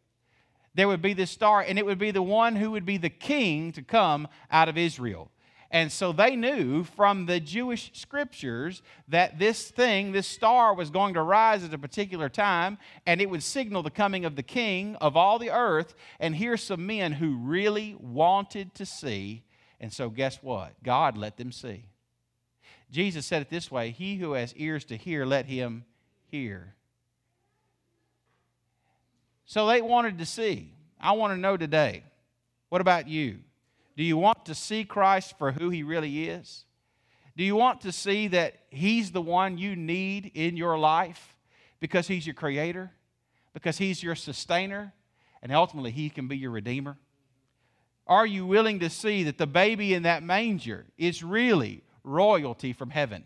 There 0.75 0.89
would 0.89 1.03
be 1.03 1.15
this 1.15 1.31
star, 1.31 1.63
and 1.63 1.79
it 1.79 1.87
would 1.87 1.99
be 1.99 2.11
the 2.11 2.23
one 2.23 2.55
who 2.55 2.73
would 2.73 2.85
be 2.85 2.99
the 2.99 3.11
king 3.11 3.73
to 3.73 3.83
come 3.83 4.29
out 4.51 4.69
of 4.69 4.77
Israel. 4.77 5.31
And 5.71 5.91
so 5.91 6.13
they 6.13 6.37
knew 6.37 6.85
from 6.85 7.27
the 7.27 7.41
Jewish 7.41 7.91
scriptures 7.95 8.83
that 9.09 9.39
this 9.39 9.71
thing, 9.71 10.13
this 10.13 10.27
star, 10.27 10.75
was 10.75 10.91
going 10.91 11.15
to 11.15 11.23
rise 11.23 11.65
at 11.65 11.75
a 11.75 11.79
particular 11.79 12.29
time 12.29 12.79
and 13.05 13.21
it 13.21 13.29
would 13.29 13.43
signal 13.43 13.83
the 13.83 13.91
coming 13.91 14.25
of 14.25 14.37
the 14.37 14.43
king 14.43 14.97
of 14.97 15.17
all 15.17 15.39
the 15.39 15.51
earth. 15.51 15.95
And 16.21 16.37
here's 16.37 16.63
some 16.63 16.87
men 16.87 17.13
who 17.13 17.37
really 17.37 17.97
wanted 17.99 18.75
to 18.77 18.87
see. 18.87 19.43
And 19.81 19.93
so, 19.93 20.09
guess 20.09 20.39
what? 20.43 20.73
God 20.83 21.19
let 21.19 21.37
them 21.37 21.53
see. 21.53 21.85
Jesus 22.91 23.27
said 23.27 23.43
it 23.43 23.51
this 23.51 23.71
way 23.71 23.91
He 23.91 24.17
who 24.17 24.33
has 24.33 24.55
ears 24.55 24.85
to 24.87 24.97
hear, 24.97 25.27
let 25.27 25.47
him 25.47 25.85
hear. 26.29 26.75
So 29.45 29.67
they 29.67 29.81
wanted 29.81 30.19
to 30.19 30.27
see. 30.27 30.73
I 31.01 31.13
want 31.13 31.33
to 31.33 31.37
know 31.37 31.57
today 31.57 32.03
what 32.69 32.81
about 32.81 33.09
you? 33.09 33.39
Do 33.97 34.05
you 34.05 34.17
want 34.17 34.45
to 34.47 34.55
see 34.55 34.85
Christ 34.85 35.39
for 35.39 35.53
who 35.53 35.71
he 35.71 35.83
really 35.83 36.29
is? 36.29 36.65
Do 37.37 37.45
you 37.45 37.57
want 37.57 37.83
to 37.83 37.93
see 37.93 38.29
that 38.29 38.55
he's 38.71 39.11
the 39.11 39.23
one 39.23 39.59
you 39.59 39.77
need 39.77 40.31
in 40.35 40.57
your 40.57 40.79
life 40.79 41.37
because 41.81 42.09
he's 42.09 42.27
your 42.27 42.35
creator, 42.35 42.93
because 43.53 43.79
he's 43.79 44.03
your 44.03 44.15
sustainer, 44.15 44.93
and 45.43 45.53
ultimately 45.53 45.91
he 45.91 46.11
can 46.11 46.29
be 46.29 46.37
your 46.37 46.51
redeemer? 46.51 46.97
Are 48.07 48.27
you 48.27 48.47
willing 48.47 48.81
to 48.81 48.91
see 48.91 49.25
that 49.25 49.39
the 49.39 49.47
baby 49.47 49.93
in 49.93 50.05
that 50.05 50.23
manger 50.23 50.87
is 50.97 51.23
really 51.23 51.83
royalty 52.05 52.73
from 52.73 52.91
heaven? 52.91 53.25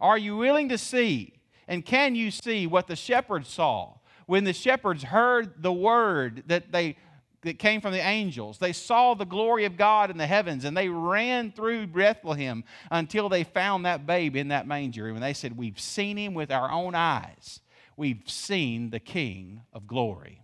Are 0.00 0.18
you 0.18 0.36
willing 0.36 0.68
to 0.68 0.78
see, 0.78 1.34
and 1.66 1.84
can 1.84 2.14
you 2.14 2.30
see 2.30 2.66
what 2.66 2.86
the 2.86 2.96
shepherds 2.96 3.48
saw 3.48 3.94
when 4.26 4.44
the 4.44 4.52
shepherds 4.52 5.04
heard 5.04 5.62
the 5.62 5.72
word 5.72 6.44
that 6.46 6.72
they 6.72 6.96
that 7.46 7.58
came 7.58 7.80
from 7.80 7.92
the 7.92 8.04
angels. 8.04 8.58
They 8.58 8.72
saw 8.72 9.14
the 9.14 9.24
glory 9.24 9.64
of 9.64 9.76
God 9.76 10.10
in 10.10 10.18
the 10.18 10.26
heavens 10.26 10.64
and 10.64 10.76
they 10.76 10.88
ran 10.88 11.52
through 11.52 11.86
Bethlehem 11.86 12.64
until 12.90 13.28
they 13.28 13.44
found 13.44 13.86
that 13.86 14.04
babe 14.04 14.36
in 14.36 14.48
that 14.48 14.66
manger. 14.66 15.08
And 15.08 15.22
they 15.22 15.32
said, 15.32 15.56
We've 15.56 15.80
seen 15.80 16.16
him 16.16 16.34
with 16.34 16.50
our 16.50 16.70
own 16.70 16.94
eyes. 16.94 17.60
We've 17.96 18.22
seen 18.26 18.90
the 18.90 19.00
King 19.00 19.62
of 19.72 19.86
glory. 19.86 20.42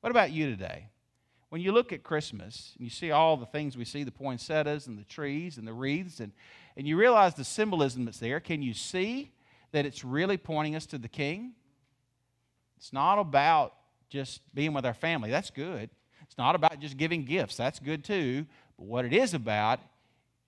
What 0.00 0.10
about 0.10 0.32
you 0.32 0.50
today? 0.50 0.88
When 1.50 1.60
you 1.60 1.72
look 1.72 1.92
at 1.92 2.02
Christmas 2.02 2.74
and 2.76 2.84
you 2.84 2.90
see 2.90 3.10
all 3.10 3.36
the 3.36 3.46
things 3.46 3.76
we 3.76 3.84
see 3.84 4.04
the 4.04 4.10
poinsettias 4.10 4.86
and 4.86 4.98
the 4.98 5.04
trees 5.04 5.56
and 5.56 5.66
the 5.66 5.72
wreaths, 5.72 6.20
and, 6.20 6.32
and 6.76 6.86
you 6.86 6.96
realize 6.96 7.34
the 7.34 7.44
symbolism 7.44 8.04
that's 8.04 8.18
there, 8.18 8.40
can 8.40 8.60
you 8.60 8.74
see 8.74 9.32
that 9.72 9.86
it's 9.86 10.04
really 10.04 10.36
pointing 10.36 10.76
us 10.76 10.86
to 10.86 10.98
the 10.98 11.08
King? 11.08 11.52
It's 12.76 12.92
not 12.92 13.18
about 13.18 13.74
just 14.08 14.42
being 14.54 14.72
with 14.72 14.84
our 14.84 14.94
family. 14.94 15.30
That's 15.30 15.50
good. 15.50 15.90
It's 16.30 16.38
not 16.38 16.54
about 16.54 16.78
just 16.78 16.96
giving 16.96 17.24
gifts, 17.24 17.56
that's 17.56 17.80
good 17.80 18.04
too. 18.04 18.46
But 18.78 18.86
what 18.86 19.04
it 19.04 19.12
is 19.12 19.34
about 19.34 19.80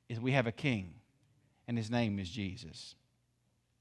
is 0.09 0.21
we 0.21 0.31
have 0.31 0.47
a 0.47 0.53
king, 0.53 0.95
and 1.67 1.77
his 1.77 1.91
name 1.91 2.21
is 2.21 2.31
Jesus. 2.31 2.95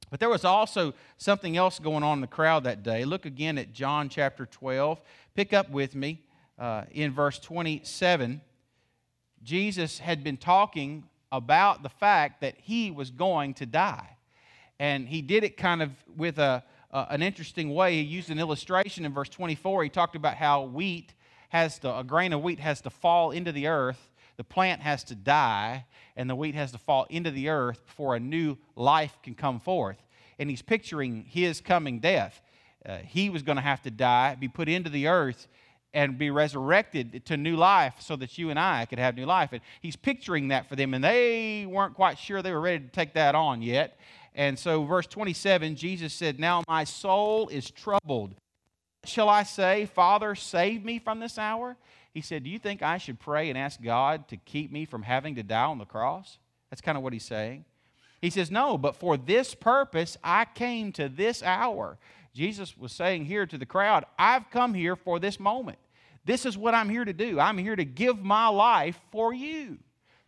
But 0.09 0.19
there 0.19 0.27
was 0.27 0.43
also 0.43 0.95
something 1.19 1.55
else 1.57 1.77
going 1.77 2.01
on 2.03 2.17
in 2.17 2.21
the 2.21 2.27
crowd 2.27 2.63
that 2.63 2.81
day. 2.81 3.05
Look 3.05 3.27
again 3.27 3.59
at 3.59 3.71
John 3.71 4.09
chapter 4.09 4.47
12. 4.47 4.99
Pick 5.35 5.53
up 5.53 5.69
with 5.69 5.93
me 5.93 6.23
uh, 6.57 6.85
in 6.89 7.13
verse 7.13 7.37
27. 7.37 8.41
Jesus 9.43 9.99
had 9.99 10.23
been 10.23 10.37
talking 10.37 11.03
about 11.31 11.83
the 11.83 11.89
fact 11.89 12.41
that 12.41 12.55
he 12.57 12.89
was 12.89 13.11
going 13.11 13.53
to 13.53 13.67
die. 13.67 14.17
And 14.79 15.07
he 15.07 15.21
did 15.21 15.43
it 15.43 15.55
kind 15.55 15.83
of 15.83 15.91
with 16.17 16.39
a, 16.39 16.63
uh, 16.89 17.05
an 17.11 17.21
interesting 17.21 17.75
way. 17.75 17.93
He 17.93 18.01
used 18.01 18.31
an 18.31 18.39
illustration 18.39 19.05
in 19.05 19.13
verse 19.13 19.29
24. 19.29 19.83
He 19.83 19.89
talked 19.89 20.15
about 20.15 20.35
how 20.35 20.63
wheat 20.63 21.13
has 21.51 21.79
to, 21.79 21.97
a 21.97 22.03
grain 22.03 22.31
of 22.31 22.41
wheat 22.41 22.61
has 22.61 22.79
to 22.79 22.89
fall 22.89 23.31
into 23.31 23.51
the 23.51 23.67
earth, 23.67 24.09
the 24.37 24.43
plant 24.45 24.81
has 24.81 25.03
to 25.03 25.15
die, 25.15 25.85
and 26.15 26.29
the 26.29 26.35
wheat 26.35 26.55
has 26.55 26.71
to 26.71 26.77
fall 26.77 27.05
into 27.09 27.29
the 27.29 27.49
earth 27.49 27.85
before 27.85 28.15
a 28.15 28.21
new 28.21 28.57
life 28.77 29.17
can 29.21 29.35
come 29.35 29.59
forth. 29.59 29.97
And 30.39 30.49
he's 30.49 30.61
picturing 30.61 31.25
his 31.27 31.59
coming 31.59 31.99
death. 31.99 32.41
Uh, 32.85 32.99
he 32.99 33.29
was 33.29 33.43
going 33.43 33.57
to 33.57 33.61
have 33.61 33.81
to 33.81 33.91
die, 33.91 34.35
be 34.35 34.47
put 34.47 34.69
into 34.69 34.89
the 34.89 35.07
earth, 35.07 35.49
and 35.93 36.17
be 36.17 36.31
resurrected 36.31 37.25
to 37.25 37.35
new 37.35 37.57
life 37.57 37.95
so 37.99 38.15
that 38.15 38.37
you 38.37 38.49
and 38.49 38.57
I 38.57 38.85
could 38.85 38.97
have 38.97 39.15
new 39.15 39.25
life. 39.25 39.49
And 39.51 39.61
he's 39.81 39.97
picturing 39.97 40.47
that 40.47 40.69
for 40.69 40.77
them, 40.77 40.93
and 40.93 41.03
they 41.03 41.65
weren't 41.65 41.95
quite 41.95 42.17
sure 42.17 42.41
they 42.41 42.53
were 42.53 42.61
ready 42.61 42.85
to 42.85 42.91
take 42.91 43.13
that 43.15 43.35
on 43.35 43.61
yet. 43.61 43.99
And 44.33 44.57
so, 44.57 44.85
verse 44.85 45.07
27, 45.07 45.75
Jesus 45.75 46.13
said, 46.13 46.39
Now 46.39 46.63
my 46.65 46.85
soul 46.85 47.49
is 47.49 47.69
troubled. 47.69 48.35
Shall 49.03 49.29
I 49.29 49.43
say, 49.43 49.85
Father, 49.85 50.35
save 50.35 50.85
me 50.85 50.99
from 50.99 51.19
this 51.19 51.37
hour? 51.37 51.75
He 52.13 52.21
said, 52.21 52.43
Do 52.43 52.49
you 52.49 52.59
think 52.59 52.81
I 52.81 52.97
should 52.97 53.19
pray 53.19 53.49
and 53.49 53.57
ask 53.57 53.81
God 53.81 54.27
to 54.27 54.37
keep 54.37 54.71
me 54.71 54.85
from 54.85 55.03
having 55.03 55.35
to 55.35 55.43
die 55.43 55.63
on 55.63 55.77
the 55.77 55.85
cross? 55.85 56.37
That's 56.69 56.81
kind 56.81 56.97
of 56.97 57.03
what 57.03 57.13
he's 57.13 57.25
saying. 57.25 57.65
He 58.21 58.29
says, 58.29 58.51
No, 58.51 58.77
but 58.77 58.95
for 58.95 59.17
this 59.17 59.55
purpose 59.55 60.17
I 60.23 60.45
came 60.45 60.91
to 60.93 61.09
this 61.09 61.41
hour. 61.41 61.97
Jesus 62.33 62.77
was 62.77 62.91
saying 62.91 63.25
here 63.25 63.45
to 63.45 63.57
the 63.57 63.65
crowd, 63.65 64.05
I've 64.17 64.49
come 64.51 64.73
here 64.73 64.95
for 64.95 65.19
this 65.19 65.39
moment. 65.39 65.79
This 66.23 66.45
is 66.45 66.57
what 66.57 66.73
I'm 66.73 66.89
here 66.89 67.03
to 67.03 67.13
do. 67.13 67.39
I'm 67.39 67.57
here 67.57 67.75
to 67.75 67.83
give 67.83 68.23
my 68.23 68.47
life 68.47 68.99
for 69.11 69.33
you, 69.33 69.79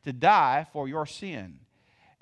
to 0.03 0.12
die 0.12 0.65
for 0.74 0.88
your 0.88 1.06
sin. 1.06 1.60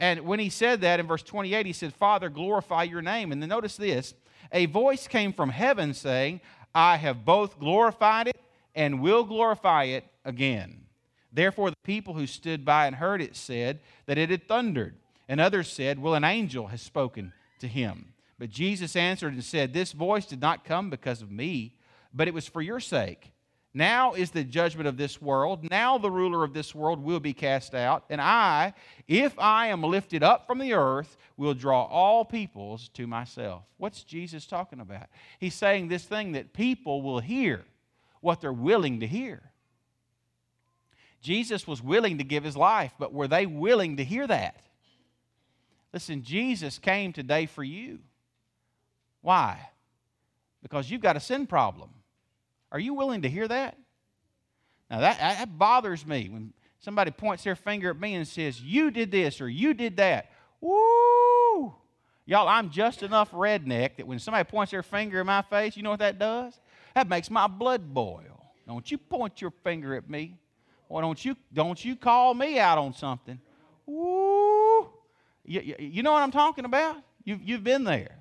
And 0.02 0.22
when 0.22 0.40
he 0.40 0.50
said 0.50 0.82
that 0.82 1.00
in 1.00 1.06
verse 1.06 1.22
28, 1.22 1.64
he 1.68 1.74
said, 1.74 1.94
Father, 1.94 2.28
glorify 2.28 2.84
your 2.84 3.04
name. 3.04 3.32
And 3.32 3.40
then 3.40 3.50
notice 3.50 3.78
this 3.78 4.16
a 4.52 4.66
voice 4.66 5.08
came 5.08 5.32
from 5.32 5.50
heaven 5.50 5.94
saying, 5.94 6.42
I 6.74 6.98
have 6.98 7.24
both 7.24 7.60
glorified 7.60 8.28
it 8.28 8.42
and 8.74 9.00
will 9.00 9.24
glorify 9.24 9.84
it 9.84 10.06
again. 10.26 10.86
Therefore, 11.32 11.70
the 11.70 11.78
people 11.84 12.16
who 12.16 12.26
stood 12.26 12.66
by 12.66 12.88
and 12.88 12.96
heard 12.96 13.22
it 13.22 13.36
said 13.36 13.80
that 14.08 14.18
it 14.18 14.32
had 14.32 14.48
thundered. 14.48 14.96
And 15.30 15.40
others 15.40 15.72
said, 15.72 16.00
Well, 16.00 16.16
an 16.16 16.24
angel 16.24 16.68
has 16.68 16.82
spoken 16.82 17.32
to 17.60 17.68
him. 17.68 18.14
But 18.40 18.50
Jesus 18.50 18.96
answered 18.96 19.34
and 19.34 19.44
said, 19.44 19.72
This 19.72 19.92
voice 19.92 20.26
did 20.26 20.42
not 20.42 20.66
come 20.66 20.90
because 20.90 21.22
of 21.22 21.32
me, 21.32 21.76
but 22.12 22.28
it 22.28 22.34
was 22.34 22.48
for 22.48 22.62
your 22.62 22.80
sake. 22.80 23.32
Now 23.74 24.14
is 24.14 24.32
the 24.32 24.44
judgment 24.44 24.88
of 24.88 24.98
this 24.98 25.22
world. 25.22 25.70
Now 25.70 25.98
the 25.98 26.12
ruler 26.12 26.44
of 26.44 26.54
this 26.54 26.76
world 26.76 27.02
will 27.02 27.22
be 27.22 27.34
cast 27.34 27.74
out. 27.74 28.04
And 28.10 28.20
I, 28.20 28.74
if 29.08 29.38
I 29.40 29.68
am 29.68 29.82
lifted 29.82 30.24
up 30.24 30.46
from 30.46 30.60
the 30.60 30.74
earth, 30.74 31.16
will 31.38 31.54
draw 31.54 31.84
all 31.84 32.26
peoples 32.26 32.90
to 32.96 33.08
myself. 33.08 33.64
What's 33.78 34.04
Jesus 34.04 34.46
talking 34.46 34.82
about? 34.82 35.08
He's 35.40 35.56
saying 35.56 35.88
this 35.88 36.04
thing 36.04 36.34
that 36.34 36.52
people 36.52 37.02
will 37.02 37.20
hear 37.20 37.64
what 38.20 38.42
they're 38.42 38.52
willing 38.52 39.00
to 39.00 39.08
hear. 39.08 39.42
Jesus 41.22 41.66
was 41.66 41.82
willing 41.82 42.18
to 42.18 42.24
give 42.24 42.44
his 42.44 42.58
life, 42.58 42.94
but 43.00 43.14
were 43.14 43.28
they 43.28 43.46
willing 43.46 43.98
to 43.98 44.04
hear 44.04 44.28
that? 44.28 44.60
Listen, 45.94 46.24
Jesus 46.24 46.78
came 46.78 47.14
today 47.14 47.46
for 47.46 47.64
you. 47.64 48.00
Why? 49.22 49.70
Because 50.62 50.90
you've 50.90 51.02
got 51.02 51.18
a 51.18 51.22
sin 51.22 51.48
problem. 51.48 51.90
Are 52.72 52.80
you 52.80 52.94
willing 52.94 53.24
to 53.24 53.30
hear 53.30 53.48
that? 53.48 53.78
Now, 54.90 55.02
that, 55.02 55.20
that 55.20 55.58
bothers 55.58 56.06
me 56.06 56.30
when 56.30 56.54
somebody 56.80 57.12
points 57.12 57.44
their 57.44 57.56
finger 57.56 57.92
at 57.92 58.00
me 58.00 58.16
and 58.16 58.28
says, 58.28 58.62
You 58.62 58.92
did 58.92 59.12
this 59.12 59.42
or 59.42 59.50
you 59.50 59.74
did 59.74 59.98
that. 59.98 60.32
Woo! 60.60 61.74
Y'all, 62.26 62.48
I'm 62.48 62.70
just 62.70 63.04
enough 63.04 63.32
redneck 63.32 63.98
that 63.98 64.08
when 64.08 64.20
somebody 64.20 64.50
points 64.50 64.72
their 64.72 64.84
finger 64.84 65.22
in 65.22 65.28
my 65.28 65.42
face, 65.42 65.76
you 65.76 65.84
know 65.84 65.90
what 65.90 66.00
that 66.00 66.20
does? 66.20 66.60
That 66.94 67.10
makes 67.10 67.30
my 67.30 67.48
blood 67.48 67.94
boil. 67.94 68.46
Don't 68.68 68.90
you 68.90 68.98
point 68.98 69.42
your 69.42 69.52
finger 69.64 69.96
at 69.96 70.10
me. 70.10 70.38
Why 70.88 71.02
don't 71.02 71.24
you, 71.24 71.36
don't 71.54 71.84
you 71.84 71.96
call 71.96 72.34
me 72.34 72.60
out 72.60 72.78
on 72.78 72.94
something. 72.94 73.40
Woo! 73.86 74.90
You, 75.46 75.76
you 75.80 76.04
know 76.04 76.12
what 76.12 76.22
I'm 76.22 76.32
talking 76.32 76.66
about? 76.66 76.98
You've, 77.24 77.42
you've 77.42 77.64
been 77.64 77.84
there. 77.84 78.21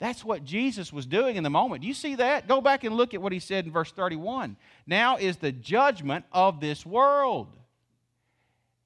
That's 0.00 0.24
what 0.24 0.44
Jesus 0.44 0.92
was 0.92 1.04
doing 1.04 1.36
in 1.36 1.44
the 1.44 1.50
moment. 1.50 1.82
Do 1.82 1.86
you 1.86 1.94
see 1.94 2.14
that? 2.16 2.48
Go 2.48 2.62
back 2.62 2.84
and 2.84 2.96
look 2.96 3.12
at 3.12 3.20
what 3.20 3.32
he 3.32 3.38
said 3.38 3.66
in 3.66 3.70
verse 3.70 3.92
31. 3.92 4.56
Now 4.86 5.18
is 5.18 5.36
the 5.36 5.52
judgment 5.52 6.24
of 6.32 6.58
this 6.58 6.86
world. 6.86 7.54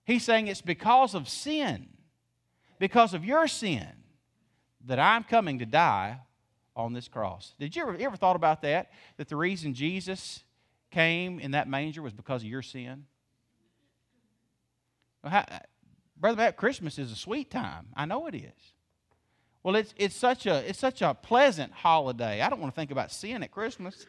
He's 0.05 0.25
saying 0.25 0.49
it's 0.49 0.61
because 0.61 1.15
of 1.15 1.29
sin, 1.29 1.89
because 2.81 3.15
of 3.15 3.25
your 3.25 3.47
sin, 3.47 3.89
that 4.87 4.99
I'm 4.99 5.23
coming 5.23 5.61
to 5.61 5.67
die 5.67 6.19
on 6.77 6.93
this 6.93 7.07
cross. 7.07 7.55
Did 7.61 7.77
you 7.77 7.83
ever, 7.83 7.97
ever 7.99 8.17
thought 8.17 8.37
about 8.37 8.63
that? 8.63 8.91
That 9.17 9.29
the 9.29 9.37
reason 9.37 9.73
Jesus 9.73 10.43
came 10.91 11.39
in 11.39 11.53
that 11.53 11.69
manger 11.69 12.03
was 12.03 12.13
because 12.13 12.43
of 12.43 12.49
your 12.49 12.61
sin? 12.61 13.07
Well, 15.23 15.31
how, 15.31 15.45
Brother 16.17 16.37
Matt, 16.37 16.57
Christmas 16.57 16.99
is 16.99 17.13
a 17.13 17.17
sweet 17.17 17.51
time. 17.53 17.87
I 17.95 18.05
know 18.05 18.27
it 18.27 18.35
is. 18.35 18.74
Well, 19.65 19.77
it's, 19.77 19.95
it's, 19.97 20.15
such 20.15 20.47
a, 20.47 20.57
it's 20.69 20.79
such 20.79 21.01
a 21.01 21.15
pleasant 21.15 21.73
holiday. 21.73 22.43
I 22.43 22.51
don't 22.51 22.61
want 22.61 22.75
to 22.75 22.79
think 22.79 22.91
about 22.91 23.11
sin 23.11 23.43
at 23.43 23.51
Christmas. 23.51 24.07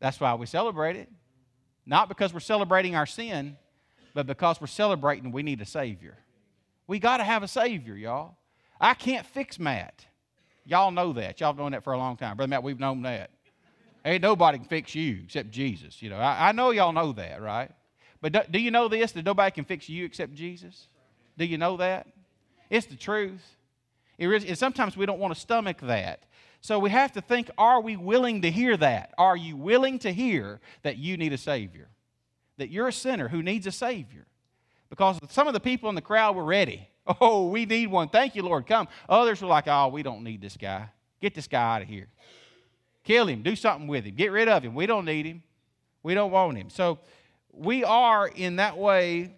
That's 0.00 0.18
why 0.18 0.34
we 0.34 0.46
celebrate 0.46 0.96
it. 0.96 1.08
Not 1.86 2.08
because 2.08 2.34
we're 2.34 2.40
celebrating 2.40 2.96
our 2.96 3.06
sin, 3.06 3.56
but 4.12 4.26
because 4.26 4.60
we're 4.60 4.66
celebrating 4.66 5.30
we 5.30 5.44
need 5.44 5.60
a 5.60 5.66
Savior. 5.66 6.18
We 6.88 6.98
got 6.98 7.18
to 7.18 7.24
have 7.24 7.44
a 7.44 7.48
Savior, 7.48 7.94
y'all. 7.94 8.34
I 8.80 8.94
can't 8.94 9.24
fix 9.24 9.58
Matt. 9.60 10.04
Y'all 10.64 10.90
know 10.90 11.12
that. 11.12 11.40
Y'all 11.40 11.54
known 11.54 11.72
that 11.72 11.84
for 11.84 11.92
a 11.92 11.98
long 11.98 12.16
time. 12.16 12.36
Brother 12.36 12.50
Matt, 12.50 12.64
we've 12.64 12.80
known 12.80 13.02
that. 13.02 13.30
Ain't 14.04 14.22
nobody 14.22 14.58
can 14.58 14.66
fix 14.66 14.96
you 14.96 15.20
except 15.24 15.50
Jesus. 15.50 16.02
You 16.02 16.10
know, 16.10 16.16
I, 16.16 16.48
I 16.48 16.52
know 16.52 16.70
y'all 16.70 16.92
know 16.92 17.12
that, 17.12 17.40
right? 17.40 17.70
But 18.20 18.32
do, 18.32 18.40
do 18.50 18.58
you 18.58 18.72
know 18.72 18.88
this? 18.88 19.12
That 19.12 19.24
nobody 19.24 19.52
can 19.52 19.64
fix 19.64 19.88
you 19.88 20.04
except 20.04 20.34
Jesus? 20.34 20.88
Do 21.38 21.44
you 21.44 21.56
know 21.56 21.76
that? 21.76 22.08
It's 22.68 22.86
the 22.86 22.96
truth. 22.96 23.44
And 24.20 24.58
sometimes 24.58 24.96
we 24.96 25.06
don't 25.06 25.18
want 25.18 25.34
to 25.34 25.40
stomach 25.40 25.80
that. 25.82 26.24
So 26.60 26.78
we 26.78 26.90
have 26.90 27.12
to 27.12 27.20
think 27.20 27.50
are 27.56 27.80
we 27.80 27.96
willing 27.96 28.42
to 28.42 28.50
hear 28.50 28.76
that? 28.76 29.14
Are 29.16 29.36
you 29.36 29.56
willing 29.56 29.98
to 30.00 30.12
hear 30.12 30.60
that 30.82 30.98
you 30.98 31.16
need 31.16 31.32
a 31.32 31.38
Savior? 31.38 31.88
That 32.58 32.68
you're 32.68 32.88
a 32.88 32.92
sinner 32.92 33.28
who 33.28 33.42
needs 33.42 33.66
a 33.66 33.72
Savior? 33.72 34.26
Because 34.90 35.18
some 35.30 35.46
of 35.46 35.54
the 35.54 35.60
people 35.60 35.88
in 35.88 35.94
the 35.94 36.02
crowd 36.02 36.36
were 36.36 36.44
ready. 36.44 36.86
Oh, 37.20 37.48
we 37.48 37.64
need 37.64 37.88
one. 37.88 38.08
Thank 38.08 38.36
you, 38.36 38.42
Lord. 38.42 38.68
Come. 38.68 38.86
Others 39.08 39.40
were 39.40 39.48
like, 39.48 39.66
oh, 39.66 39.88
we 39.88 40.04
don't 40.04 40.22
need 40.22 40.40
this 40.40 40.56
guy. 40.56 40.88
Get 41.20 41.34
this 41.34 41.48
guy 41.48 41.76
out 41.76 41.82
of 41.82 41.88
here. 41.88 42.06
Kill 43.02 43.26
him. 43.26 43.42
Do 43.42 43.56
something 43.56 43.88
with 43.88 44.04
him. 44.04 44.14
Get 44.14 44.30
rid 44.30 44.46
of 44.48 44.62
him. 44.62 44.74
We 44.76 44.86
don't 44.86 45.06
need 45.06 45.26
him. 45.26 45.42
We 46.04 46.14
don't 46.14 46.30
want 46.30 46.56
him. 46.56 46.70
So 46.70 47.00
we 47.52 47.82
are, 47.82 48.28
in 48.28 48.56
that 48.56 48.76
way, 48.76 49.34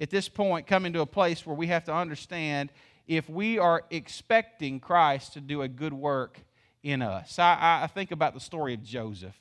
at 0.00 0.10
this 0.10 0.28
point, 0.28 0.66
coming 0.66 0.94
to 0.94 1.00
a 1.02 1.06
place 1.06 1.46
where 1.46 1.54
we 1.54 1.68
have 1.68 1.84
to 1.84 1.94
understand 1.94 2.72
if 3.06 3.28
we 3.28 3.58
are 3.58 3.84
expecting 3.90 4.80
Christ 4.80 5.34
to 5.34 5.40
do 5.40 5.62
a 5.62 5.68
good 5.68 5.92
work 5.92 6.40
in 6.82 7.02
us. 7.02 7.38
I, 7.38 7.80
I 7.82 7.86
think 7.86 8.10
about 8.10 8.34
the 8.34 8.40
story 8.40 8.74
of 8.74 8.82
Joseph. 8.82 9.38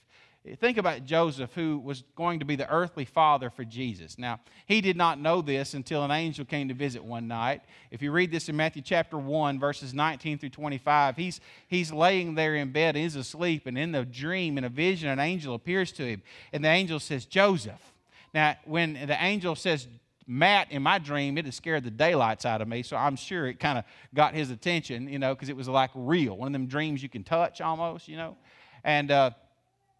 Think 0.60 0.80
about 0.80 1.06
Joseph, 1.06 1.54
who 1.54 1.78
was 1.78 2.04
going 2.16 2.40
to 2.40 2.46
be 2.46 2.56
the 2.56 2.68
earthly 2.68 3.06
father 3.06 3.52
for 3.52 3.64
Jesus. 3.64 4.18
Now, 4.18 4.40
he 4.66 4.82
did 4.82 4.98
not 4.98 5.20
know 5.20 5.44
this 5.44 5.76
until 5.76 6.04
an 6.04 6.10
angel 6.10 6.46
came 6.46 6.68
to 6.70 6.74
visit 6.74 7.04
one 7.04 7.28
night. 7.28 7.62
If 7.92 8.02
you 8.02 8.12
read 8.12 8.32
this 8.32 8.50
in 8.50 8.56
Matthew 8.56 8.82
chapter 8.82 9.20
1, 9.20 9.60
verses 9.60 9.94
19 9.94 10.40
through 10.40 10.50
25, 10.50 11.16
he's, 11.16 11.42
he's 11.68 11.94
laying 11.94 12.34
there 12.34 12.56
in 12.56 12.72
bed, 12.72 12.96
he's 12.96 13.16
asleep, 13.16 13.68
and 13.68 13.78
in 13.78 13.92
the 13.92 14.04
dream, 14.04 14.58
in 14.58 14.64
a 14.64 14.70
vision, 14.70 15.10
an 15.10 15.20
angel 15.20 15.54
appears 15.54 15.92
to 15.92 16.08
him. 16.08 16.24
And 16.52 16.64
the 16.64 16.70
angel 16.70 17.00
says, 17.00 17.26
Joseph. 17.26 17.94
Now, 18.34 18.56
when 18.66 18.94
the 18.94 19.24
angel 19.24 19.56
says 19.56 19.88
Matt 20.32 20.72
in 20.72 20.82
my 20.82 20.98
dream, 20.98 21.38
it 21.38 21.44
had 21.44 21.54
scared 21.54 21.84
the 21.84 21.92
daylights 21.92 22.46
out 22.46 22.62
of 22.62 22.68
me. 22.70 22.84
So 22.84 22.96
I'm 22.96 23.18
sure 23.18 23.48
it 23.48 23.60
kind 23.60 23.78
of 23.78 23.84
got 24.14 24.34
his 24.34 24.50
attention, 24.50 25.10
you 25.10 25.20
know, 25.20 25.36
because 25.36 25.50
it 25.50 25.58
was 25.58 25.68
like 25.68 25.92
real. 25.94 26.38
One 26.38 26.48
of 26.48 26.54
them 26.54 26.68
dreams 26.68 27.04
you 27.04 27.10
can 27.10 27.26
touch 27.26 27.60
almost, 27.60 28.08
you 28.08 28.16
know. 28.16 28.38
And, 28.86 29.12
uh, 29.12 29.32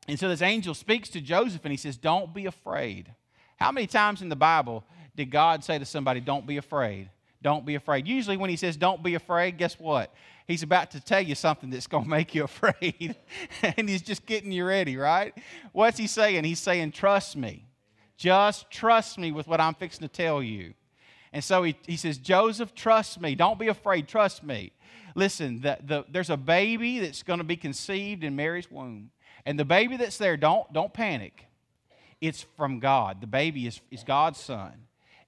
and 0.08 0.18
so 0.18 0.30
this 0.30 0.42
angel 0.42 0.74
speaks 0.74 1.10
to 1.10 1.22
Joseph 1.22 1.66
and 1.66 1.72
he 1.72 1.78
says, 1.78 1.98
Don't 1.98 2.34
be 2.34 2.46
afraid. 2.46 3.14
How 3.58 3.74
many 3.74 3.88
times 3.88 4.22
in 4.22 4.30
the 4.30 4.38
Bible 4.38 4.86
did 5.18 5.32
God 5.32 5.66
say 5.66 5.78
to 5.78 5.86
somebody, 5.86 6.22
Don't 6.22 6.48
be 6.48 6.56
afraid? 6.56 7.10
Don't 7.42 7.66
be 7.66 7.76
afraid. 7.76 8.08
Usually, 8.08 8.38
when 8.38 8.50
he 8.50 8.56
says, 8.56 8.78
Don't 8.78 9.04
be 9.04 9.16
afraid, 9.16 9.58
guess 9.58 9.78
what? 9.78 10.14
He's 10.48 10.64
about 10.64 10.92
to 10.92 11.02
tell 11.02 11.22
you 11.22 11.36
something 11.36 11.70
that's 11.70 11.88
going 11.88 12.06
to 12.06 12.10
make 12.10 12.34
you 12.34 12.44
afraid. 12.46 13.18
and 13.62 13.90
he's 13.90 14.02
just 14.02 14.26
getting 14.26 14.54
you 14.54 14.64
ready, 14.64 14.96
right? 14.96 15.38
What's 15.74 15.98
he 15.98 16.08
saying? 16.08 16.46
He's 16.46 16.60
saying, 16.60 16.94
Trust 16.94 17.36
me. 17.36 17.66
Just 18.22 18.70
trust 18.70 19.18
me 19.18 19.32
with 19.32 19.48
what 19.48 19.60
I'm 19.60 19.74
fixing 19.74 20.08
to 20.08 20.14
tell 20.14 20.44
you. 20.44 20.76
And 21.34 21.44
so 21.44 21.64
he, 21.64 21.76
he 21.88 21.98
says, 21.98 22.20
Joseph, 22.20 22.76
trust 22.76 23.20
me. 23.20 23.34
Don't 23.34 23.58
be 23.58 23.68
afraid. 23.68 24.08
Trust 24.08 24.44
me. 24.44 24.74
Listen, 25.16 25.60
the, 25.62 25.80
the, 25.84 26.06
there's 26.08 26.30
a 26.30 26.38
baby 26.38 27.00
that's 27.00 27.24
going 27.24 27.40
to 27.40 27.44
be 27.44 27.56
conceived 27.56 28.24
in 28.24 28.36
Mary's 28.36 28.70
womb. 28.70 29.10
And 29.44 29.58
the 29.58 29.66
baby 29.66 29.98
that's 29.98 30.20
there, 30.20 30.38
don't, 30.38 30.72
don't 30.72 30.94
panic. 30.94 31.48
it's 32.22 32.46
from 32.56 32.80
God. 32.80 33.22
The 33.22 33.28
baby 33.28 33.66
is, 33.66 33.82
is 33.90 34.04
God's 34.04 34.40
son. 34.40 34.74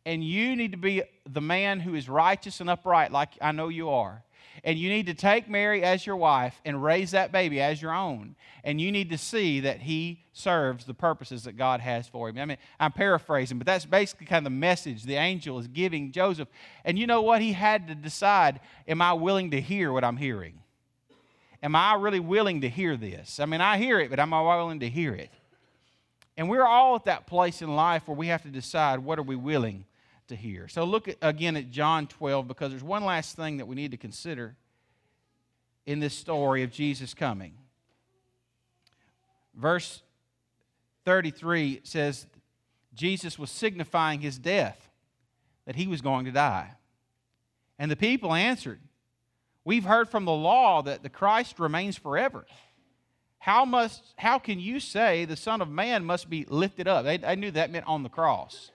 And 0.06 0.24
you 0.24 0.56
need 0.56 0.74
to 0.74 0.78
be 0.78 1.02
the 1.28 1.42
man 1.42 1.80
who 1.80 1.96
is 1.96 2.08
righteous 2.08 2.62
and 2.62 2.70
upright, 2.70 3.12
like 3.12 3.30
I 3.42 3.54
know 3.54 3.70
you 3.70 3.90
are. 3.90 4.24
And 4.64 4.78
you 4.78 4.90
need 4.90 5.08
to 5.08 5.14
take 5.14 5.50
Mary 5.50 5.84
as 5.84 6.06
your 6.06 6.16
wife 6.16 6.62
and 6.66 6.84
raise 6.84 7.12
that 7.12 7.32
baby 7.32 7.62
as 7.62 7.82
your 7.82 7.94
own. 7.94 8.36
And 8.64 8.80
you 8.80 8.92
need 8.92 9.10
to 9.10 9.18
see 9.18 9.62
that 9.62 9.82
he 9.82 10.24
serves 10.32 10.86
the 10.86 10.94
purposes 10.94 11.44
that 11.44 11.58
God 11.58 11.80
has 11.80 12.08
for 12.08 12.30
him. 12.30 12.38
I 12.38 12.46
mean, 12.46 12.58
I'm 12.80 12.92
paraphrasing, 12.92 13.58
but 13.58 13.68
that's 13.68 13.86
basically 13.86 14.26
kind 14.26 14.46
of 14.46 14.52
the 14.52 14.58
message 14.58 15.04
the 15.04 15.16
angel 15.16 15.60
is 15.60 15.68
giving 15.68 16.12
Joseph. 16.12 16.48
And 16.86 16.98
you 16.98 17.08
know 17.08 17.22
what? 17.22 17.42
He 17.42 17.54
had 17.54 17.88
to 17.88 17.96
decide 17.96 18.60
am 18.88 19.02
I 19.02 19.14
willing 19.14 19.52
to 19.52 19.62
hear 19.62 19.92
what 19.92 20.04
I'm 20.04 20.18
hearing? 20.18 20.60
Am 21.62 21.76
I 21.76 21.96
really 21.96 22.20
willing 22.20 22.62
to 22.62 22.70
hear 22.70 22.98
this? 22.98 23.40
I 23.40 23.46
mean, 23.46 23.62
I 23.62 23.78
hear 23.78 24.00
it, 24.00 24.10
but 24.10 24.20
am 24.20 24.34
I 24.34 24.42
willing 24.42 24.82
to 24.82 24.90
hear 24.90 25.14
it? 25.14 25.32
And 26.36 26.50
we're 26.50 26.66
all 26.66 26.96
at 26.96 27.06
that 27.06 27.28
place 27.28 27.62
in 27.62 27.76
life 27.76 28.08
where 28.08 28.18
we 28.18 28.28
have 28.28 28.44
to 28.44 28.50
decide 28.50 29.00
what 29.00 29.20
are 29.20 29.24
we 29.24 29.36
willing 29.36 29.86
to 30.34 30.42
hear. 30.42 30.68
So 30.68 30.84
look 30.84 31.08
at, 31.08 31.18
again 31.22 31.56
at 31.56 31.72
John 31.72 32.08
12 32.08 32.48
because 32.48 32.72
there's 32.72 32.84
one 32.84 33.06
last 33.06 33.36
thing 33.36 33.58
that 33.58 33.66
we 33.66 33.76
need 33.76 33.92
to 33.92 33.98
consider 33.98 34.56
in 35.86 36.00
this 36.00 36.14
story 36.14 36.64
of 36.64 36.72
Jesus 36.72 37.14
coming. 37.14 37.54
Verse 39.56 40.02
33 41.06 41.82
says 41.84 42.26
Jesus 42.94 43.38
was 43.38 43.50
signifying 43.50 44.22
his 44.22 44.38
death, 44.38 44.90
that 45.66 45.76
he 45.76 45.88
was 45.88 46.02
going 46.02 46.26
to 46.26 46.32
die. 46.32 46.72
And 47.80 47.90
the 47.90 47.96
people 47.96 48.34
answered, 48.34 48.80
We've 49.66 49.86
heard 49.86 50.10
from 50.10 50.26
the 50.26 50.32
law 50.32 50.82
that 50.82 51.04
the 51.04 51.10
Christ 51.10 51.60
remains 51.60 51.98
forever. 51.98 52.46
How, 53.40 53.66
must, 53.66 54.02
how 54.18 54.40
can 54.40 54.60
you 54.60 54.80
say 54.80 55.26
the 55.26 55.36
Son 55.36 55.62
of 55.62 55.70
Man 55.70 56.06
must 56.06 56.30
be 56.30 56.46
lifted 56.50 56.88
up? 56.88 57.06
They, 57.06 57.18
they 57.18 57.36
knew 57.36 57.52
that 57.52 57.72
meant 57.72 57.88
on 57.88 58.04
the 58.04 58.10
cross. 58.10 58.72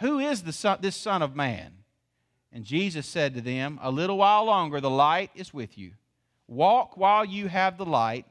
Who 0.00 0.18
is 0.18 0.42
the 0.42 0.52
son, 0.52 0.78
this 0.80 0.96
Son 0.96 1.22
of 1.22 1.36
Man? 1.36 1.72
And 2.52 2.64
Jesus 2.64 3.06
said 3.06 3.34
to 3.34 3.40
them, 3.40 3.78
A 3.82 3.90
little 3.90 4.18
while 4.18 4.44
longer 4.44 4.80
the 4.80 4.90
light 4.90 5.30
is 5.34 5.54
with 5.54 5.78
you. 5.78 5.92
Walk 6.48 6.96
while 6.96 7.24
you 7.24 7.48
have 7.48 7.78
the 7.78 7.84
light, 7.84 8.26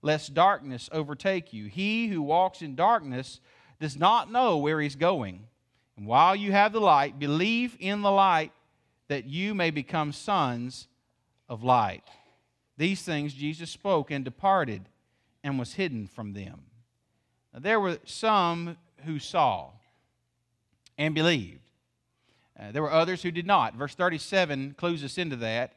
lest 0.00 0.34
darkness 0.34 0.88
overtake 0.92 1.52
you. 1.52 1.66
He 1.66 2.06
who 2.06 2.22
walks 2.22 2.62
in 2.62 2.76
darkness 2.76 3.40
does 3.80 3.96
not 3.96 4.30
know 4.30 4.58
where 4.58 4.80
he's 4.80 4.96
going. 4.96 5.46
And 5.96 6.06
while 6.06 6.36
you 6.36 6.52
have 6.52 6.72
the 6.72 6.80
light, 6.80 7.18
believe 7.18 7.76
in 7.80 8.02
the 8.02 8.10
light 8.10 8.52
that 9.08 9.24
you 9.24 9.54
may 9.54 9.70
become 9.70 10.12
sons 10.12 10.88
of 11.48 11.64
light. 11.64 12.04
These 12.76 13.02
things 13.02 13.34
Jesus 13.34 13.70
spoke 13.70 14.10
and 14.10 14.24
departed 14.24 14.88
and 15.42 15.58
was 15.58 15.74
hidden 15.74 16.06
from 16.06 16.32
them. 16.32 16.62
Now, 17.52 17.60
there 17.60 17.80
were 17.80 17.98
some 18.04 18.76
who 19.04 19.18
saw 19.18 19.70
and 20.98 21.14
believed. 21.14 21.60
Uh, 22.58 22.72
there 22.72 22.82
were 22.82 22.92
others 22.92 23.22
who 23.22 23.30
did 23.30 23.46
not. 23.46 23.74
Verse 23.74 23.94
37 23.94 24.74
clues 24.76 25.02
us 25.02 25.18
into 25.18 25.36
that. 25.36 25.70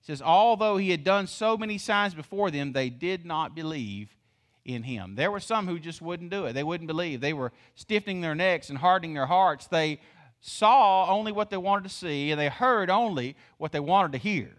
It 0.00 0.06
says, 0.06 0.22
Although 0.22 0.78
he 0.78 0.90
had 0.90 1.04
done 1.04 1.26
so 1.26 1.56
many 1.56 1.78
signs 1.78 2.14
before 2.14 2.50
them, 2.50 2.72
they 2.72 2.90
did 2.90 3.24
not 3.24 3.54
believe 3.54 4.16
in 4.64 4.82
him. 4.84 5.14
There 5.14 5.30
were 5.30 5.40
some 5.40 5.66
who 5.66 5.78
just 5.78 6.00
wouldn't 6.00 6.30
do 6.30 6.46
it. 6.46 6.52
They 6.54 6.62
wouldn't 6.62 6.88
believe. 6.88 7.20
They 7.20 7.32
were 7.32 7.52
stiffening 7.74 8.20
their 8.20 8.34
necks 8.34 8.70
and 8.70 8.78
hardening 8.78 9.14
their 9.14 9.26
hearts. 9.26 9.66
They 9.66 10.00
saw 10.40 11.08
only 11.08 11.32
what 11.32 11.50
they 11.50 11.56
wanted 11.56 11.84
to 11.84 11.94
see, 11.94 12.30
and 12.30 12.40
they 12.40 12.48
heard 12.48 12.90
only 12.90 13.36
what 13.58 13.72
they 13.72 13.80
wanted 13.80 14.12
to 14.12 14.18
hear. 14.18 14.50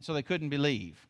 So 0.00 0.14
they 0.14 0.22
couldn't 0.22 0.48
believe. 0.48 1.06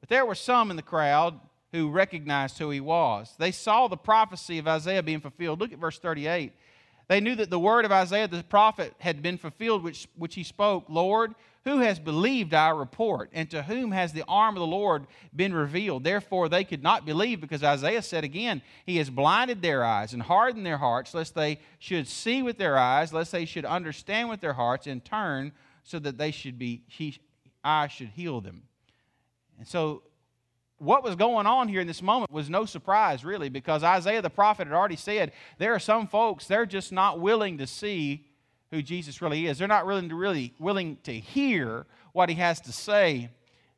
But 0.00 0.08
there 0.08 0.24
were 0.24 0.34
some 0.34 0.70
in 0.70 0.76
the 0.76 0.82
crowd 0.82 1.40
who 1.72 1.90
recognized 1.90 2.58
who 2.58 2.70
he 2.70 2.80
was. 2.80 3.34
They 3.38 3.50
saw 3.50 3.88
the 3.88 3.96
prophecy 3.96 4.58
of 4.58 4.68
Isaiah 4.68 5.02
being 5.02 5.20
fulfilled. 5.20 5.60
Look 5.60 5.72
at 5.72 5.78
verse 5.78 5.98
38. 5.98 6.52
They 7.08 7.20
knew 7.20 7.34
that 7.36 7.50
the 7.50 7.58
word 7.58 7.84
of 7.84 7.92
Isaiah 7.92 8.26
the 8.26 8.42
prophet 8.42 8.94
had 8.98 9.22
been 9.22 9.38
fulfilled, 9.38 9.82
which, 9.82 10.08
which 10.16 10.34
he 10.34 10.42
spoke 10.42 10.86
Lord, 10.88 11.34
who 11.66 11.78
has 11.78 11.98
believed 11.98 12.54
our 12.54 12.76
report? 12.76 13.30
And 13.32 13.50
to 13.50 13.62
whom 13.62 13.90
has 13.90 14.12
the 14.12 14.24
arm 14.28 14.54
of 14.56 14.60
the 14.60 14.66
Lord 14.66 15.06
been 15.34 15.52
revealed? 15.52 16.04
Therefore, 16.04 16.48
they 16.48 16.62
could 16.62 16.82
not 16.82 17.04
believe, 17.04 17.40
because 17.40 17.64
Isaiah 17.64 18.02
said 18.02 18.22
again, 18.22 18.62
He 18.84 18.98
has 18.98 19.10
blinded 19.10 19.62
their 19.62 19.84
eyes 19.84 20.12
and 20.12 20.22
hardened 20.22 20.64
their 20.64 20.78
hearts, 20.78 21.12
lest 21.12 21.34
they 21.34 21.58
should 21.80 22.06
see 22.06 22.40
with 22.40 22.56
their 22.56 22.78
eyes, 22.78 23.12
lest 23.12 23.32
they 23.32 23.44
should 23.44 23.64
understand 23.64 24.28
with 24.28 24.40
their 24.40 24.52
hearts, 24.52 24.86
and 24.86 25.04
turn 25.04 25.52
so 25.82 25.98
that 25.98 26.18
they 26.18 26.30
should 26.30 26.56
be, 26.56 26.84
he, 26.86 27.18
I 27.64 27.88
should 27.88 28.10
heal 28.10 28.40
them. 28.40 28.62
And 29.58 29.66
so 29.66 30.02
what 30.78 31.02
was 31.02 31.16
going 31.16 31.46
on 31.46 31.68
here 31.68 31.80
in 31.80 31.86
this 31.86 32.02
moment 32.02 32.30
was 32.30 32.50
no 32.50 32.64
surprise, 32.64 33.24
really, 33.24 33.48
because 33.48 33.82
Isaiah 33.82 34.22
the 34.22 34.30
prophet 34.30 34.66
had 34.66 34.74
already 34.74 34.96
said 34.96 35.32
there 35.58 35.74
are 35.74 35.78
some 35.78 36.06
folks, 36.06 36.46
they're 36.46 36.66
just 36.66 36.92
not 36.92 37.20
willing 37.20 37.58
to 37.58 37.66
see 37.66 38.26
who 38.70 38.82
Jesus 38.82 39.22
really 39.22 39.46
is. 39.46 39.58
They're 39.58 39.68
not 39.68 39.86
willing 39.86 40.08
to 40.10 40.14
really 40.14 40.54
willing 40.58 40.98
to 41.04 41.12
hear 41.12 41.86
what 42.12 42.28
he 42.28 42.34
has 42.36 42.60
to 42.62 42.72
say, 42.72 43.30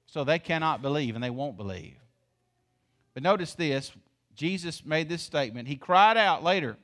so 0.06 0.24
they 0.24 0.38
cannot 0.38 0.82
believe 0.82 1.14
and 1.14 1.22
they 1.22 1.30
won't 1.30 1.56
believe. 1.56 1.96
But 3.14 3.22
notice 3.22 3.54
this 3.54 3.92
Jesus 4.34 4.84
made 4.84 5.08
this 5.08 5.22
statement. 5.22 5.68
He 5.68 5.76
cried 5.76 6.16
out 6.16 6.42
later 6.42 6.76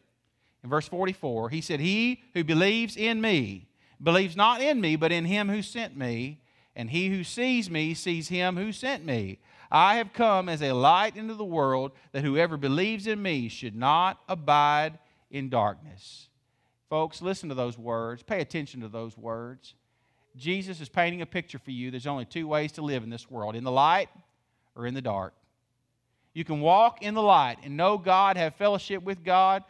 in 0.62 0.70
verse 0.70 0.88
44. 0.88 1.50
He 1.50 1.60
said, 1.60 1.80
He 1.80 2.22
who 2.34 2.44
believes 2.44 2.96
in 2.96 3.20
me 3.20 3.68
believes 4.02 4.36
not 4.36 4.60
in 4.60 4.80
me, 4.80 4.96
but 4.96 5.12
in 5.12 5.24
him 5.24 5.48
who 5.48 5.62
sent 5.62 5.96
me. 5.96 6.40
And 6.76 6.90
he 6.90 7.08
who 7.08 7.22
sees 7.22 7.70
me 7.70 7.94
sees 7.94 8.28
him 8.28 8.56
who 8.56 8.72
sent 8.72 9.04
me. 9.04 9.38
I 9.74 9.96
have 9.96 10.12
come 10.12 10.48
as 10.48 10.62
a 10.62 10.70
light 10.70 11.16
into 11.16 11.34
the 11.34 11.44
world 11.44 11.90
that 12.12 12.22
whoever 12.22 12.56
believes 12.56 13.08
in 13.08 13.20
me 13.20 13.48
should 13.48 13.74
not 13.74 14.20
abide 14.28 15.00
in 15.32 15.48
darkness. 15.48 16.28
Folks, 16.88 17.20
listen 17.20 17.48
to 17.48 17.56
those 17.56 17.76
words. 17.76 18.22
Pay 18.22 18.40
attention 18.40 18.82
to 18.82 18.88
those 18.88 19.18
words. 19.18 19.74
Jesus 20.36 20.80
is 20.80 20.88
painting 20.88 21.22
a 21.22 21.26
picture 21.26 21.58
for 21.58 21.72
you. 21.72 21.90
There's 21.90 22.06
only 22.06 22.24
two 22.24 22.46
ways 22.46 22.70
to 22.72 22.82
live 22.82 23.02
in 23.02 23.10
this 23.10 23.28
world 23.28 23.56
in 23.56 23.64
the 23.64 23.72
light 23.72 24.08
or 24.76 24.86
in 24.86 24.94
the 24.94 25.02
dark. 25.02 25.34
You 26.34 26.44
can 26.44 26.60
walk 26.60 27.02
in 27.02 27.14
the 27.14 27.22
light 27.22 27.56
and 27.64 27.76
know 27.76 27.98
God, 27.98 28.36
have 28.36 28.54
fellowship 28.54 29.02
with 29.02 29.24
God, 29.24 29.64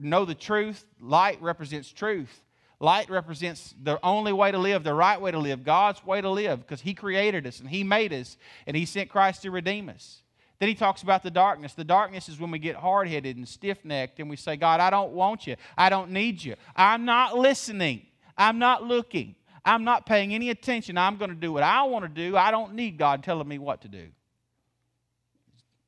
know 0.00 0.24
the 0.24 0.34
truth. 0.34 0.84
Light 1.00 1.40
represents 1.40 1.92
truth. 1.92 2.42
Light 2.80 3.10
represents 3.10 3.74
the 3.82 4.00
only 4.02 4.32
way 4.32 4.50
to 4.50 4.58
live, 4.58 4.82
the 4.84 4.94
right 4.94 5.20
way 5.20 5.30
to 5.30 5.38
live, 5.38 5.64
God's 5.64 6.04
way 6.04 6.20
to 6.20 6.30
live, 6.30 6.60
because 6.60 6.80
He 6.80 6.94
created 6.94 7.46
us 7.46 7.60
and 7.60 7.68
He 7.68 7.84
made 7.84 8.12
us 8.12 8.36
and 8.66 8.76
He 8.76 8.86
sent 8.86 9.10
Christ 9.10 9.42
to 9.42 9.50
redeem 9.50 9.88
us. 9.88 10.22
Then 10.60 10.68
he 10.68 10.74
talks 10.74 11.02
about 11.02 11.22
the 11.22 11.30
darkness. 11.30 11.72
The 11.72 11.84
darkness 11.84 12.28
is 12.28 12.38
when 12.38 12.50
we 12.50 12.58
get 12.58 12.76
hard 12.76 13.08
headed 13.08 13.38
and 13.38 13.48
stiff 13.48 13.82
necked 13.82 14.20
and 14.20 14.28
we 14.28 14.36
say, 14.36 14.56
God, 14.56 14.78
I 14.78 14.90
don't 14.90 15.12
want 15.12 15.46
you. 15.46 15.56
I 15.76 15.88
don't 15.88 16.10
need 16.10 16.44
you. 16.44 16.54
I'm 16.76 17.06
not 17.06 17.36
listening. 17.36 18.02
I'm 18.36 18.58
not 18.58 18.84
looking. 18.84 19.36
I'm 19.64 19.84
not 19.84 20.04
paying 20.04 20.34
any 20.34 20.50
attention. 20.50 20.98
I'm 20.98 21.16
going 21.16 21.30
to 21.30 21.36
do 21.36 21.50
what 21.50 21.62
I 21.62 21.82
want 21.84 22.04
to 22.04 22.08
do. 22.10 22.36
I 22.36 22.50
don't 22.50 22.74
need 22.74 22.98
God 22.98 23.24
telling 23.24 23.48
me 23.48 23.58
what 23.58 23.80
to 23.82 23.88
do. 23.88 24.08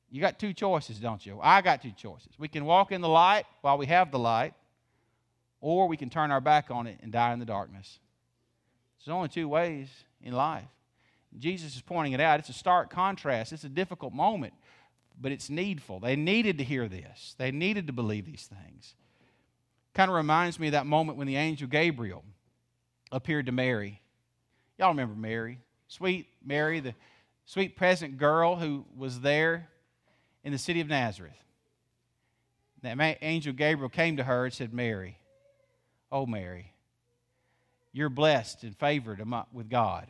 You 0.09 0.21
got 0.21 0.39
two 0.39 0.53
choices, 0.53 0.99
don't 0.99 1.23
you? 1.23 1.39
I 1.41 1.61
got 1.61 1.83
two 1.83 1.91
choices. 1.91 2.29
We 2.39 2.47
can 2.47 2.65
walk 2.65 2.91
in 2.91 3.01
the 3.01 3.09
light 3.09 3.45
while 3.61 3.77
we 3.77 3.85
have 3.87 4.11
the 4.11 4.19
light, 4.19 4.55
or 5.63 5.87
we 5.87 5.95
can 5.95 6.09
turn 6.09 6.29
our 6.29 6.41
back 6.41 6.69
on 6.69 6.87
it 6.87 6.99
and 7.01 7.09
die 7.09 7.31
in 7.31 7.39
the 7.39 7.45
darkness. 7.45 7.99
There's 8.99 9.15
only 9.15 9.29
two 9.29 9.47
ways 9.47 9.87
in 10.21 10.33
life. 10.33 10.67
Jesus 11.39 11.77
is 11.77 11.81
pointing 11.81 12.11
it 12.11 12.19
out. 12.19 12.37
It's 12.41 12.49
a 12.49 12.53
stark 12.53 12.89
contrast. 12.89 13.53
It's 13.53 13.63
a 13.63 13.69
difficult 13.69 14.13
moment, 14.13 14.53
but 15.19 15.31
it's 15.31 15.49
needful. 15.49 16.01
They 16.01 16.17
needed 16.17 16.57
to 16.57 16.65
hear 16.65 16.89
this, 16.89 17.35
they 17.37 17.49
needed 17.49 17.87
to 17.87 17.93
believe 17.93 18.25
these 18.25 18.47
things. 18.47 18.93
Kind 19.93 20.11
of 20.11 20.15
reminds 20.15 20.59
me 20.59 20.67
of 20.67 20.73
that 20.73 20.85
moment 20.85 21.17
when 21.17 21.27
the 21.27 21.37
angel 21.37 21.69
Gabriel 21.69 22.25
appeared 23.09 23.45
to 23.45 23.53
Mary. 23.53 24.01
Y'all 24.77 24.89
remember 24.89 25.15
Mary? 25.15 25.59
Sweet 25.87 26.27
Mary, 26.43 26.81
the 26.81 26.93
sweet 27.45 27.77
peasant 27.77 28.17
girl 28.17 28.57
who 28.57 28.83
was 28.97 29.21
there 29.21 29.69
in 30.43 30.51
the 30.51 30.57
city 30.57 30.81
of 30.81 30.87
Nazareth. 30.87 31.31
That 32.81 33.17
angel 33.21 33.53
Gabriel 33.53 33.87
came 33.87 34.17
to 34.17 34.23
her 34.23 34.45
and 34.45 34.53
said, 34.53 34.73
Mary, 34.73 35.19
Oh, 36.13 36.27
Mary, 36.27 36.71
you're 37.91 38.07
blessed 38.07 38.63
and 38.63 38.77
favored 38.77 39.19
with 39.51 39.67
God. 39.67 40.05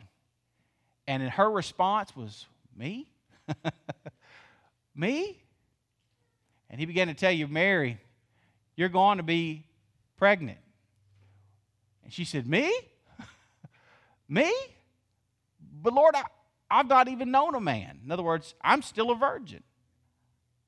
And 1.06 1.22
her 1.22 1.50
response 1.50 2.14
was, 2.14 2.44
Me? 2.76 3.08
Me? 4.94 5.40
And 6.68 6.78
he 6.78 6.84
began 6.84 7.08
to 7.08 7.14
tell 7.14 7.32
you, 7.32 7.48
Mary, 7.48 7.98
you're 8.76 8.90
going 8.90 9.16
to 9.16 9.22
be 9.22 9.64
pregnant. 10.18 10.58
And 12.02 12.12
she 12.12 12.26
said, 12.26 12.46
Me? 12.46 12.70
Me? 14.28 14.52
But 15.82 15.94
Lord, 15.94 16.14
I, 16.14 16.24
I've 16.70 16.88
not 16.88 17.08
even 17.08 17.30
known 17.30 17.54
a 17.54 17.60
man. 17.60 18.00
In 18.04 18.12
other 18.12 18.22
words, 18.22 18.54
I'm 18.60 18.82
still 18.82 19.10
a 19.10 19.14
virgin. 19.14 19.62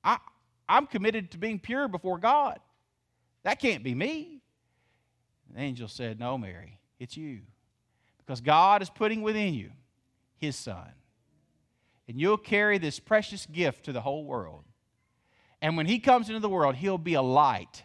I, 0.03 0.16
I'm 0.66 0.87
committed 0.87 1.33
to 1.33 1.38
being 1.38 1.59
pure 1.59 1.88
before 1.88 2.16
God. 2.16 2.59
That 3.42 3.61
can't 3.61 3.85
be 3.85 3.94
me. 3.94 4.36
The 5.57 5.62
angel 5.62 5.88
said, 5.88 6.21
No, 6.21 6.37
Mary, 6.37 6.79
it's 7.01 7.16
you. 7.16 7.40
Because 8.19 8.42
God 8.42 8.83
is 8.83 8.90
putting 8.90 9.23
within 9.23 9.55
you 9.55 9.71
his 10.37 10.55
son. 10.55 10.90
And 12.07 12.21
you'll 12.21 12.37
carry 12.37 12.77
this 12.77 13.01
precious 13.01 13.47
gift 13.47 13.87
to 13.87 13.92
the 13.92 14.03
whole 14.03 14.25
world. 14.27 14.64
And 15.62 15.77
when 15.77 15.87
he 15.87 15.99
comes 15.99 16.29
into 16.29 16.40
the 16.40 16.49
world, 16.49 16.77
he'll 16.77 16.99
be 16.99 17.14
a 17.14 17.23
light 17.23 17.83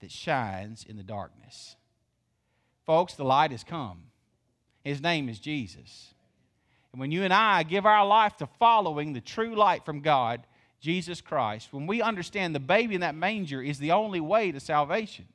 that 0.00 0.10
shines 0.10 0.86
in 0.88 0.96
the 0.96 1.02
darkness. 1.02 1.76
Folks, 2.86 3.14
the 3.14 3.24
light 3.24 3.50
has 3.50 3.64
come. 3.64 4.04
His 4.82 5.02
name 5.02 5.28
is 5.28 5.38
Jesus. 5.38 6.14
And 6.92 7.00
when 7.00 7.12
you 7.12 7.22
and 7.22 7.34
I 7.34 7.64
give 7.64 7.84
our 7.84 8.06
life 8.06 8.38
to 8.38 8.48
following 8.58 9.12
the 9.12 9.20
true 9.20 9.54
light 9.54 9.84
from 9.84 10.00
God, 10.00 10.46
Jesus 10.80 11.20
Christ, 11.20 11.70
when 11.70 11.86
we 11.86 12.00
understand 12.00 12.54
the 12.54 12.60
baby 12.60 12.94
in 12.94 13.02
that 13.02 13.14
manger 13.14 13.60
is 13.60 13.78
the 13.78 13.92
only 13.92 14.20
way 14.20 14.50
to 14.52 14.58
salvation, 14.58 15.26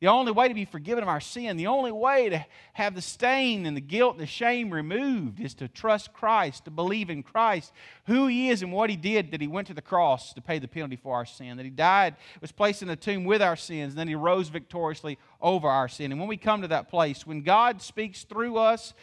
the 0.00 0.08
only 0.08 0.32
way 0.32 0.48
to 0.48 0.54
be 0.54 0.64
forgiven 0.64 1.02
of 1.02 1.08
our 1.10 1.20
sin, 1.20 1.58
the 1.58 1.66
only 1.66 1.92
way 1.92 2.30
to 2.30 2.44
have 2.72 2.94
the 2.94 3.02
stain 3.02 3.66
and 3.66 3.76
the 3.76 3.82
guilt 3.82 4.14
and 4.14 4.22
the 4.22 4.26
shame 4.26 4.70
removed 4.70 5.38
is 5.40 5.52
to 5.54 5.68
trust 5.68 6.14
Christ, 6.14 6.64
to 6.64 6.70
believe 6.70 7.10
in 7.10 7.22
Christ, 7.22 7.72
who 8.06 8.26
He 8.26 8.48
is 8.48 8.62
and 8.62 8.72
what 8.72 8.88
He 8.88 8.96
did, 8.96 9.30
that 9.30 9.42
He 9.42 9.46
went 9.46 9.66
to 9.66 9.74
the 9.74 9.82
cross 9.82 10.32
to 10.32 10.40
pay 10.40 10.58
the 10.58 10.66
penalty 10.66 10.96
for 10.96 11.14
our 11.14 11.26
sin, 11.26 11.58
that 11.58 11.64
He 11.64 11.70
died, 11.70 12.16
was 12.40 12.50
placed 12.50 12.80
in 12.80 12.88
the 12.88 12.96
tomb 12.96 13.24
with 13.24 13.42
our 13.42 13.56
sins, 13.56 13.92
and 13.92 13.98
then 13.98 14.08
He 14.08 14.14
rose 14.14 14.48
victoriously 14.48 15.18
over 15.38 15.68
our 15.68 15.88
sin. 15.88 16.12
And 16.12 16.18
when 16.18 16.30
we 16.30 16.38
come 16.38 16.62
to 16.62 16.68
that 16.68 16.88
place, 16.88 17.26
when 17.26 17.42
God 17.42 17.82
speaks 17.82 18.24
through 18.24 18.56
us, 18.56 18.94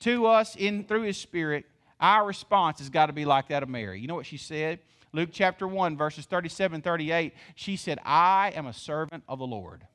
to 0.00 0.26
us, 0.26 0.56
in 0.56 0.84
through 0.84 1.02
His 1.02 1.16
Spirit, 1.16 1.64
our 1.98 2.26
response 2.26 2.80
has 2.80 2.90
got 2.90 3.06
to 3.06 3.14
be 3.14 3.24
like 3.24 3.48
that 3.48 3.62
of 3.62 3.70
Mary. 3.70 3.98
You 3.98 4.08
know 4.08 4.14
what 4.14 4.26
she 4.26 4.36
said? 4.36 4.80
Luke 5.14 5.30
chapter 5.32 5.66
1, 5.66 5.96
verses 5.96 6.26
37 6.26 6.82
38. 6.82 7.32
She 7.54 7.76
said, 7.76 7.98
I 8.04 8.52
am 8.54 8.66
a 8.66 8.74
servant 8.74 9.22
of 9.26 9.38
the 9.38 9.46
Lord. 9.46 9.86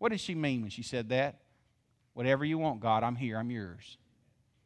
What 0.00 0.12
did 0.12 0.20
she 0.20 0.34
mean 0.34 0.62
when 0.62 0.70
she 0.70 0.82
said 0.82 1.10
that? 1.10 1.36
Whatever 2.14 2.42
you 2.42 2.56
want, 2.56 2.80
God, 2.80 3.04
I'm 3.04 3.16
here, 3.16 3.36
I'm 3.36 3.50
yours. 3.50 3.98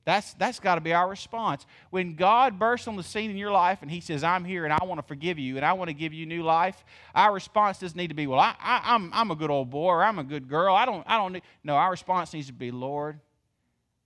That's, 0.05 0.33
that's 0.35 0.61
got 0.61 0.77
to 0.77 0.81
be 0.81 0.93
our 0.93 1.09
response. 1.09 1.67
When 1.91 2.15
God 2.15 2.57
bursts 2.57 2.87
on 2.87 2.95
the 2.95 3.03
scene 3.03 3.31
in 3.33 3.37
your 3.37 3.51
life 3.51 3.81
and 3.83 3.91
He 3.91 4.01
says, 4.01 4.23
I'm 4.23 4.45
here 4.45 4.65
and 4.65 4.73
I 4.73 4.85
want 4.85 5.01
to 5.01 5.07
forgive 5.07 5.39
you 5.39 5.57
and 5.57 5.65
I 5.65 5.73
want 5.73 5.89
to 5.89 5.95
give 5.95 6.13
you 6.13 6.25
new 6.25 6.45
life, 6.45 6.85
our 7.17 7.35
response 7.35 7.79
doesn't 7.79 7.97
need 7.97 8.09
to 8.09 8.15
be, 8.15 8.29
Well, 8.29 8.39
I, 8.39 8.55
I, 8.61 8.95
am 8.95 9.07
I'm, 9.07 9.11
I'm 9.13 9.31
a 9.33 9.35
good 9.35 9.51
old 9.51 9.71
boy 9.71 9.89
or 9.89 10.05
I'm 10.05 10.21
a 10.21 10.25
good 10.25 10.49
girl. 10.49 10.77
I 10.77 10.85
don't, 10.85 11.03
I 11.09 11.17
don't 11.17 11.33
need. 11.33 11.43
No, 11.65 11.75
our 11.75 11.91
response 11.91 12.33
needs 12.33 12.47
to 12.47 12.53
be, 12.53 12.71
Lord, 12.71 13.19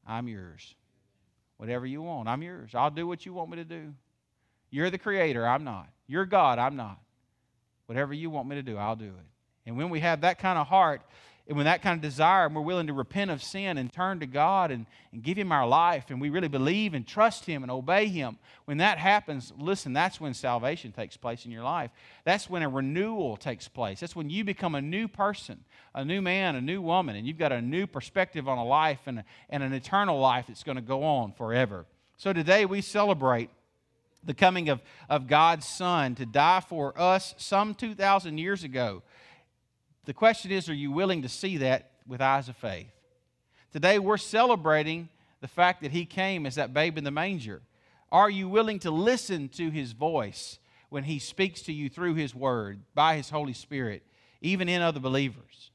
I'm 0.06 0.28
yours. 0.28 0.74
Whatever 1.58 1.84
you 1.84 2.00
want, 2.00 2.26
I'm 2.26 2.42
yours. 2.42 2.70
I'll 2.74 2.90
do 2.90 3.06
what 3.06 3.26
you 3.26 3.34
want 3.34 3.50
me 3.50 3.56
to 3.56 3.64
do. 3.64 3.92
You're 4.70 4.88
the 4.88 4.98
creator, 4.98 5.46
I'm 5.46 5.64
not. 5.64 5.88
You're 6.06 6.26
God, 6.26 6.58
I'm 6.58 6.76
not. 6.76 6.98
Whatever 7.84 8.14
you 8.14 8.30
want 8.30 8.48
me 8.48 8.56
to 8.56 8.62
do, 8.62 8.78
I'll 8.78 8.96
do 8.96 9.06
it. 9.06 9.37
And 9.68 9.76
when 9.76 9.90
we 9.90 10.00
have 10.00 10.22
that 10.22 10.38
kind 10.38 10.58
of 10.58 10.66
heart, 10.66 11.02
and 11.46 11.56
when 11.56 11.64
that 11.64 11.80
kind 11.80 11.96
of 11.96 12.02
desire, 12.02 12.46
and 12.46 12.54
we're 12.54 12.62
willing 12.62 12.88
to 12.88 12.92
repent 12.92 13.30
of 13.30 13.42
sin 13.42 13.78
and 13.78 13.90
turn 13.90 14.20
to 14.20 14.26
God 14.26 14.70
and, 14.70 14.84
and 15.12 15.22
give 15.22 15.38
Him 15.38 15.50
our 15.52 15.66
life, 15.66 16.06
and 16.08 16.20
we 16.20 16.28
really 16.28 16.48
believe 16.48 16.92
and 16.92 17.06
trust 17.06 17.46
Him 17.46 17.62
and 17.62 17.70
obey 17.70 18.06
Him, 18.06 18.38
when 18.66 18.78
that 18.78 18.98
happens, 18.98 19.52
listen, 19.58 19.94
that's 19.94 20.20
when 20.20 20.34
salvation 20.34 20.92
takes 20.92 21.16
place 21.16 21.46
in 21.46 21.50
your 21.50 21.62
life. 21.62 21.90
That's 22.24 22.50
when 22.50 22.62
a 22.62 22.68
renewal 22.68 23.36
takes 23.36 23.66
place. 23.66 24.00
That's 24.00 24.16
when 24.16 24.28
you 24.28 24.44
become 24.44 24.74
a 24.74 24.82
new 24.82 25.08
person, 25.08 25.64
a 25.94 26.04
new 26.04 26.20
man, 26.20 26.54
a 26.54 26.60
new 26.60 26.82
woman, 26.82 27.16
and 27.16 27.26
you've 27.26 27.38
got 27.38 27.52
a 27.52 27.62
new 27.62 27.86
perspective 27.86 28.46
on 28.46 28.58
a 28.58 28.64
life 28.64 29.00
and, 29.06 29.24
and 29.48 29.62
an 29.62 29.72
eternal 29.72 30.18
life 30.20 30.46
that's 30.48 30.64
going 30.64 30.76
to 30.76 30.82
go 30.82 31.02
on 31.02 31.32
forever. 31.32 31.86
So 32.18 32.34
today 32.34 32.66
we 32.66 32.82
celebrate 32.82 33.48
the 34.24 34.34
coming 34.34 34.68
of, 34.68 34.82
of 35.08 35.26
God's 35.26 35.66
Son 35.66 36.14
to 36.16 36.26
die 36.26 36.60
for 36.60 36.92
us 37.00 37.34
some 37.38 37.74
2,000 37.74 38.36
years 38.36 38.64
ago 38.64 39.02
the 40.08 40.14
question 40.14 40.50
is, 40.50 40.70
are 40.70 40.74
you 40.74 40.90
willing 40.90 41.20
to 41.20 41.28
see 41.28 41.58
that 41.58 41.90
with 42.06 42.22
eyes 42.22 42.48
of 42.48 42.56
faith? 42.56 42.88
Today, 43.74 43.98
we're 43.98 44.16
celebrating 44.16 45.10
the 45.42 45.48
fact 45.48 45.82
that 45.82 45.92
He 45.92 46.06
came 46.06 46.46
as 46.46 46.54
that 46.54 46.72
babe 46.72 46.96
in 46.96 47.04
the 47.04 47.10
manger. 47.10 47.60
Are 48.10 48.30
you 48.30 48.48
willing 48.48 48.78
to 48.78 48.90
listen 48.90 49.50
to 49.50 49.68
His 49.68 49.92
voice 49.92 50.60
when 50.88 51.04
He 51.04 51.18
speaks 51.18 51.60
to 51.64 51.74
you 51.74 51.90
through 51.90 52.14
His 52.14 52.34
Word, 52.34 52.80
by 52.94 53.16
His 53.16 53.28
Holy 53.28 53.52
Spirit, 53.52 54.02
even 54.40 54.66
in 54.66 54.80
other 54.80 54.98
believers? 54.98 55.72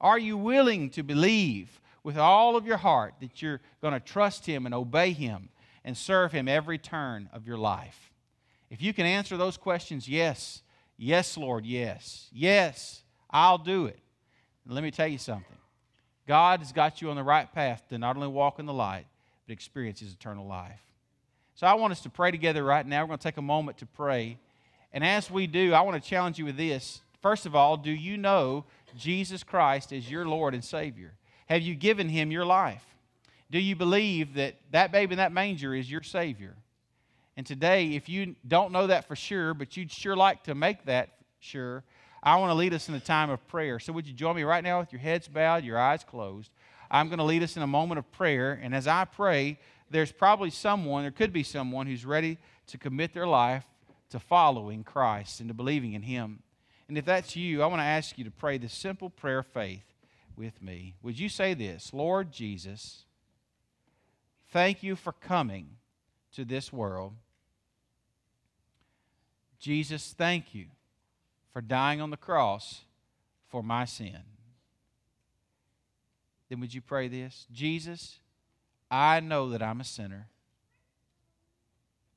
Are 0.00 0.18
you 0.18 0.36
willing 0.36 0.88
to 0.90 1.02
believe 1.02 1.80
with 2.04 2.16
all 2.16 2.54
of 2.54 2.64
your 2.64 2.76
heart 2.76 3.14
that 3.18 3.42
you're 3.42 3.60
going 3.80 3.94
to 3.94 3.98
trust 3.98 4.46
Him 4.46 4.64
and 4.64 4.76
obey 4.76 5.10
Him 5.10 5.48
and 5.84 5.96
serve 5.96 6.30
Him 6.30 6.46
every 6.46 6.78
turn 6.78 7.28
of 7.32 7.48
your 7.48 7.58
life? 7.58 8.12
If 8.70 8.80
you 8.80 8.94
can 8.94 9.06
answer 9.06 9.36
those 9.36 9.56
questions, 9.56 10.08
yes, 10.08 10.62
yes, 10.96 11.36
Lord, 11.36 11.66
yes, 11.66 12.28
yes, 12.32 13.02
I'll 13.32 13.58
do 13.58 13.86
it. 13.86 13.98
Let 14.66 14.84
me 14.84 14.90
tell 14.90 15.08
you 15.08 15.18
something 15.18 15.56
God 16.26 16.60
has 16.60 16.72
got 16.72 17.02
you 17.02 17.10
on 17.10 17.16
the 17.16 17.22
right 17.22 17.52
path 17.52 17.82
to 17.88 17.98
not 17.98 18.16
only 18.16 18.28
walk 18.28 18.58
in 18.58 18.66
the 18.66 18.72
light, 18.72 19.06
but 19.46 19.52
experience 19.52 20.00
His 20.00 20.12
eternal 20.12 20.46
life. 20.46 20.80
So 21.54 21.66
I 21.66 21.74
want 21.74 21.92
us 21.92 22.00
to 22.02 22.10
pray 22.10 22.30
together 22.30 22.64
right 22.64 22.86
now. 22.86 23.02
We're 23.02 23.08
going 23.08 23.18
to 23.18 23.24
take 23.24 23.36
a 23.36 23.42
moment 23.42 23.78
to 23.78 23.86
pray. 23.86 24.38
And 24.92 25.04
as 25.04 25.30
we 25.30 25.46
do, 25.46 25.74
I 25.74 25.80
want 25.82 26.02
to 26.02 26.08
challenge 26.08 26.38
you 26.38 26.44
with 26.44 26.56
this. 26.56 27.00
First 27.20 27.46
of 27.46 27.54
all, 27.54 27.76
do 27.76 27.90
you 27.90 28.16
know 28.16 28.64
Jesus 28.96 29.42
Christ 29.42 29.92
as 29.92 30.10
your 30.10 30.26
Lord 30.26 30.54
and 30.54 30.64
Savior? 30.64 31.14
Have 31.46 31.62
you 31.62 31.74
given 31.74 32.08
Him 32.08 32.30
your 32.30 32.44
life? 32.44 32.84
Do 33.50 33.58
you 33.58 33.76
believe 33.76 34.34
that 34.34 34.54
that 34.70 34.92
baby 34.92 35.12
in 35.12 35.18
that 35.18 35.32
manger 35.32 35.74
is 35.74 35.90
your 35.90 36.02
Savior? 36.02 36.54
And 37.36 37.46
today, 37.46 37.94
if 37.94 38.08
you 38.08 38.36
don't 38.46 38.72
know 38.72 38.86
that 38.86 39.06
for 39.06 39.16
sure, 39.16 39.54
but 39.54 39.76
you'd 39.76 39.90
sure 39.90 40.16
like 40.16 40.44
to 40.44 40.54
make 40.54 40.84
that 40.86 41.10
sure, 41.40 41.84
I 42.22 42.36
want 42.36 42.50
to 42.50 42.54
lead 42.54 42.72
us 42.72 42.88
in 42.88 42.94
a 42.94 43.00
time 43.00 43.30
of 43.30 43.46
prayer. 43.48 43.80
So, 43.80 43.92
would 43.92 44.06
you 44.06 44.12
join 44.12 44.36
me 44.36 44.44
right 44.44 44.62
now 44.62 44.78
with 44.78 44.92
your 44.92 45.00
heads 45.00 45.26
bowed, 45.26 45.64
your 45.64 45.78
eyes 45.78 46.04
closed? 46.04 46.50
I'm 46.90 47.08
going 47.08 47.18
to 47.18 47.24
lead 47.24 47.42
us 47.42 47.56
in 47.56 47.62
a 47.62 47.66
moment 47.66 47.98
of 47.98 48.12
prayer. 48.12 48.60
And 48.62 48.74
as 48.74 48.86
I 48.86 49.04
pray, 49.04 49.58
there's 49.90 50.12
probably 50.12 50.50
someone, 50.50 51.02
there 51.02 51.10
could 51.10 51.32
be 51.32 51.42
someone 51.42 51.86
who's 51.86 52.04
ready 52.04 52.38
to 52.68 52.78
commit 52.78 53.12
their 53.12 53.26
life 53.26 53.64
to 54.10 54.20
following 54.20 54.84
Christ 54.84 55.40
and 55.40 55.48
to 55.48 55.54
believing 55.54 55.94
in 55.94 56.02
Him. 56.02 56.42
And 56.86 56.96
if 56.96 57.04
that's 57.04 57.34
you, 57.34 57.62
I 57.62 57.66
want 57.66 57.80
to 57.80 57.84
ask 57.86 58.18
you 58.18 58.24
to 58.24 58.30
pray 58.30 58.58
this 58.58 58.74
simple 58.74 59.10
prayer 59.10 59.38
of 59.38 59.46
faith 59.46 59.84
with 60.36 60.62
me. 60.62 60.94
Would 61.02 61.18
you 61.18 61.28
say 61.28 61.54
this 61.54 61.92
Lord 61.92 62.30
Jesus, 62.30 63.04
thank 64.50 64.82
you 64.82 64.94
for 64.94 65.12
coming 65.12 65.78
to 66.34 66.44
this 66.44 66.72
world. 66.72 67.14
Jesus, 69.58 70.14
thank 70.16 70.54
you 70.54 70.66
for 71.52 71.60
dying 71.60 72.00
on 72.00 72.10
the 72.10 72.16
cross 72.16 72.82
for 73.48 73.62
my 73.62 73.84
sin. 73.84 74.18
Then 76.48 76.60
would 76.60 76.74
you 76.74 76.80
pray 76.80 77.08
this? 77.08 77.46
Jesus, 77.52 78.18
I 78.90 79.20
know 79.20 79.50
that 79.50 79.62
I'm 79.62 79.80
a 79.80 79.84
sinner. 79.84 80.28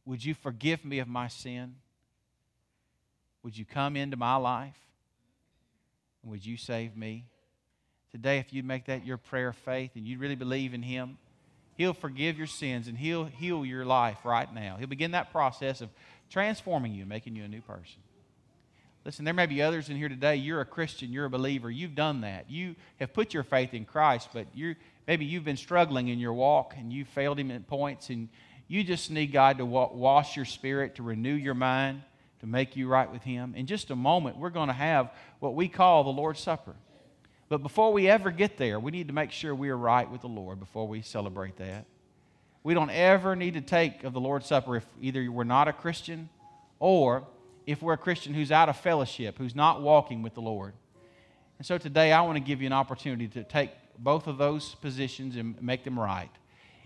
Would 0.06 0.24
you 0.24 0.34
forgive 0.34 0.86
me 0.86 1.00
of 1.00 1.08
my 1.08 1.28
sin? 1.28 1.76
Would 3.44 3.58
you 3.58 3.66
come 3.66 3.96
into 3.96 4.18
my 4.18 4.36
life? 4.36 4.78
And 6.22 6.32
would 6.32 6.46
you 6.46 6.58
save 6.58 6.96
me? 6.96 7.26
Today, 8.12 8.40
if 8.40 8.54
you 8.54 8.64
make 8.64 8.86
that 8.86 9.06
your 9.06 9.18
prayer 9.18 9.50
of 9.50 9.56
faith 9.58 9.92
and 9.96 10.06
you 10.06 10.18
really 10.18 10.36
believe 10.36 10.74
in 10.74 10.82
Him, 10.82 11.18
He'll 11.78 11.94
forgive 11.94 12.38
your 12.38 12.48
sins 12.48 12.88
and 12.88 12.98
He'll 12.98 13.26
heal 13.26 13.66
your 13.66 13.86
life 13.86 14.20
right 14.24 14.52
now. 14.54 14.78
He'll 14.78 14.88
begin 14.88 15.12
that 15.12 15.32
process 15.32 15.82
of 15.82 15.90
transforming 16.30 16.94
you, 16.94 17.06
making 17.06 17.36
you 17.36 17.44
a 17.44 17.48
new 17.48 17.62
person. 17.62 18.02
Listen, 19.06 19.24
there 19.24 19.36
may 19.36 19.46
be 19.46 19.62
others 19.62 19.90
in 19.90 19.98
here 19.98 20.10
today. 20.10 20.36
You're 20.36 20.62
a 20.62 20.66
Christian, 20.66 21.14
you're 21.14 21.26
a 21.26 21.30
believer. 21.30 21.70
You've 21.70 21.94
done 21.94 22.22
that. 22.22 22.50
You 22.50 22.76
have 23.00 23.14
put 23.14 23.36
your 23.36 23.44
faith 23.44 23.76
in 23.76 23.86
Christ, 23.86 24.30
but 24.34 24.48
you 24.56 24.76
maybe 25.08 25.26
you've 25.26 25.46
been 25.46 25.58
struggling 25.58 26.08
in 26.08 26.18
your 26.18 26.34
walk 26.34 26.74
and 26.76 26.92
you 26.92 27.06
failed 27.06 27.38
Him 27.38 27.52
at 27.52 27.68
points, 27.68 28.10
and 28.10 28.30
you 28.68 28.84
just 28.84 29.12
need 29.12 29.28
God 29.28 29.60
to 29.60 29.66
wash 29.66 30.36
your 30.36 30.46
spirit, 30.46 30.96
to 30.96 31.04
renew 31.04 31.36
your 31.36 31.54
mind, 31.54 32.02
to 32.40 32.48
make 32.48 32.76
you 32.76 32.88
right 32.88 33.12
with 33.12 33.22
Him. 33.22 33.54
In 33.56 33.68
just 33.68 33.92
a 33.92 33.96
moment, 33.96 34.38
we're 34.38 34.50
going 34.50 34.70
to 34.70 34.74
have 34.74 35.12
what 35.40 35.54
we 35.54 35.68
call 35.68 36.04
the 36.04 36.10
Lord's 36.10 36.40
Supper. 36.40 36.74
But 37.48 37.62
before 37.62 37.94
we 37.94 38.10
ever 38.10 38.32
get 38.32 38.58
there, 38.58 38.80
we 38.80 38.90
need 38.90 39.10
to 39.10 39.14
make 39.14 39.32
sure 39.32 39.54
we 39.54 39.70
are 39.70 39.78
right 39.78 40.10
with 40.10 40.22
the 40.22 40.28
Lord 40.28 40.60
before 40.60 40.88
we 40.88 41.04
celebrate 41.04 41.58
that. 41.58 41.86
We 42.64 42.74
don't 42.74 42.90
ever 42.90 43.36
need 43.36 43.54
to 43.54 43.62
take 43.62 44.04
of 44.04 44.14
the 44.14 44.20
Lord's 44.20 44.48
Supper 44.48 44.78
if 44.78 44.86
either 45.00 45.32
we're 45.32 45.44
not 45.44 45.68
a 45.68 45.74
Christian 45.74 46.30
or 46.80 47.28
if 47.66 47.82
we're 47.82 47.94
a 47.94 47.98
Christian 47.98 48.34
who's 48.34 48.52
out 48.52 48.70
of 48.70 48.78
fellowship, 48.78 49.38
who's 49.38 49.56
not 49.56 49.82
walking 49.82 50.22
with 50.22 50.34
the 50.34 50.42
Lord. 50.42 50.74
And 51.58 51.66
so 51.66 51.78
today 51.78 52.12
I 52.12 52.22
want 52.22 52.36
to 52.36 52.44
give 52.44 52.62
you 52.62 52.68
an 52.68 52.74
opportunity 52.74 53.28
to 53.30 53.44
take 53.44 53.72
both 53.98 54.28
of 54.28 54.38
those 54.38 54.76
positions 54.76 55.36
and 55.36 55.62
make 55.62 55.84
them 55.84 55.98
right. 55.98 56.30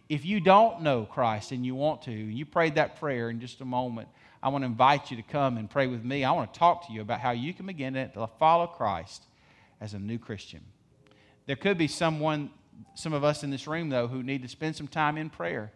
If 0.07 0.25
you 0.25 0.39
don't 0.39 0.81
know 0.81 1.05
Christ 1.05 1.51
and 1.51 1.65
you 1.65 1.75
want 1.75 2.03
to, 2.03 2.11
you 2.11 2.45
prayed 2.45 2.75
that 2.75 2.99
prayer 2.99 3.29
in 3.29 3.39
just 3.39 3.61
a 3.61 3.65
moment, 3.65 4.07
I 4.41 4.49
want 4.49 4.63
to 4.63 4.67
invite 4.67 5.11
you 5.11 5.17
to 5.17 5.23
come 5.23 5.57
and 5.57 5.69
pray 5.69 5.87
with 5.87 6.03
me. 6.03 6.23
I 6.23 6.31
want 6.31 6.53
to 6.53 6.59
talk 6.59 6.87
to 6.87 6.93
you 6.93 7.01
about 7.01 7.19
how 7.19 7.31
you 7.31 7.53
can 7.53 7.65
begin 7.65 7.93
to 7.93 8.29
follow 8.39 8.67
Christ 8.67 9.23
as 9.81 9.93
a 9.93 9.99
new 9.99 10.17
Christian. 10.17 10.61
There 11.45 11.55
could 11.55 11.77
be 11.77 11.87
someone, 11.87 12.51
some 12.95 13.11
of 13.13 13.23
us 13.23 13.43
in 13.43 13.49
this 13.49 13.67
room, 13.67 13.89
though, 13.89 14.07
who 14.07 14.23
need 14.23 14.43
to 14.43 14.47
spend 14.47 14.75
some 14.75 14.87
time 14.87 15.17
in 15.17 15.29
prayer. 15.29 15.71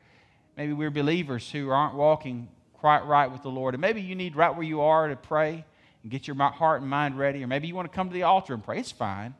Maybe 0.55 0.71
we're 0.71 0.91
believers 0.91 1.51
who 1.51 1.69
aren't 1.69 1.95
walking 1.95 2.47
quite 2.83 3.05
right 3.05 3.31
with 3.31 3.41
the 3.43 3.49
Lord. 3.49 3.73
And 3.73 3.81
maybe 3.81 4.01
you 4.01 4.13
need 4.13 4.35
right 4.35 4.53
where 4.53 4.65
you 4.65 4.81
are 4.81 5.07
to 5.07 5.15
pray 5.15 5.63
and 6.01 6.11
get 6.11 6.27
your 6.27 6.35
heart 6.35 6.81
and 6.81 6.89
mind 6.89 7.17
ready, 7.17 7.43
or 7.43 7.47
maybe 7.47 7.67
you 7.67 7.75
want 7.75 7.89
to 7.89 7.95
come 7.95 8.09
to 8.09 8.13
the 8.13 8.23
altar 8.23 8.53
and 8.53 8.63
pray. 8.63 8.79
It's 8.79 8.91
fine. 8.91 9.33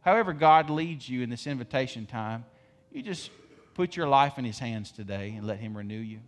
However, 0.00 0.32
God 0.32 0.70
leads 0.70 1.08
you 1.08 1.22
in 1.22 1.28
this 1.28 1.46
invitation 1.46 2.06
time, 2.06 2.44
you 2.90 3.02
just 3.02 3.30
put 3.74 3.96
your 3.96 4.08
life 4.08 4.38
in 4.38 4.44
His 4.46 4.58
hands 4.58 4.90
today 4.90 5.34
and 5.36 5.46
let 5.46 5.58
Him 5.58 5.76
renew 5.76 5.98
you. 5.98 6.20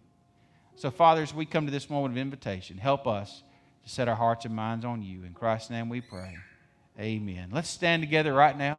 So, 0.76 0.90
Father, 0.90 1.22
as 1.22 1.32
we 1.32 1.46
come 1.46 1.64
to 1.64 1.72
this 1.72 1.88
moment 1.88 2.12
of 2.12 2.18
invitation, 2.18 2.76
help 2.76 3.06
us 3.06 3.38
to 3.38 3.44
to 3.88 3.94
set 3.94 4.08
our 4.08 4.14
hearts 4.14 4.44
and 4.44 4.54
minds 4.54 4.84
on 4.84 5.02
you. 5.02 5.24
In 5.24 5.32
Christ's 5.32 5.70
name 5.70 5.88
we 5.88 6.00
pray. 6.00 6.36
Amen. 7.00 7.48
Let's 7.52 7.70
stand 7.70 8.02
together 8.02 8.32
right 8.32 8.56
now. 8.56 8.76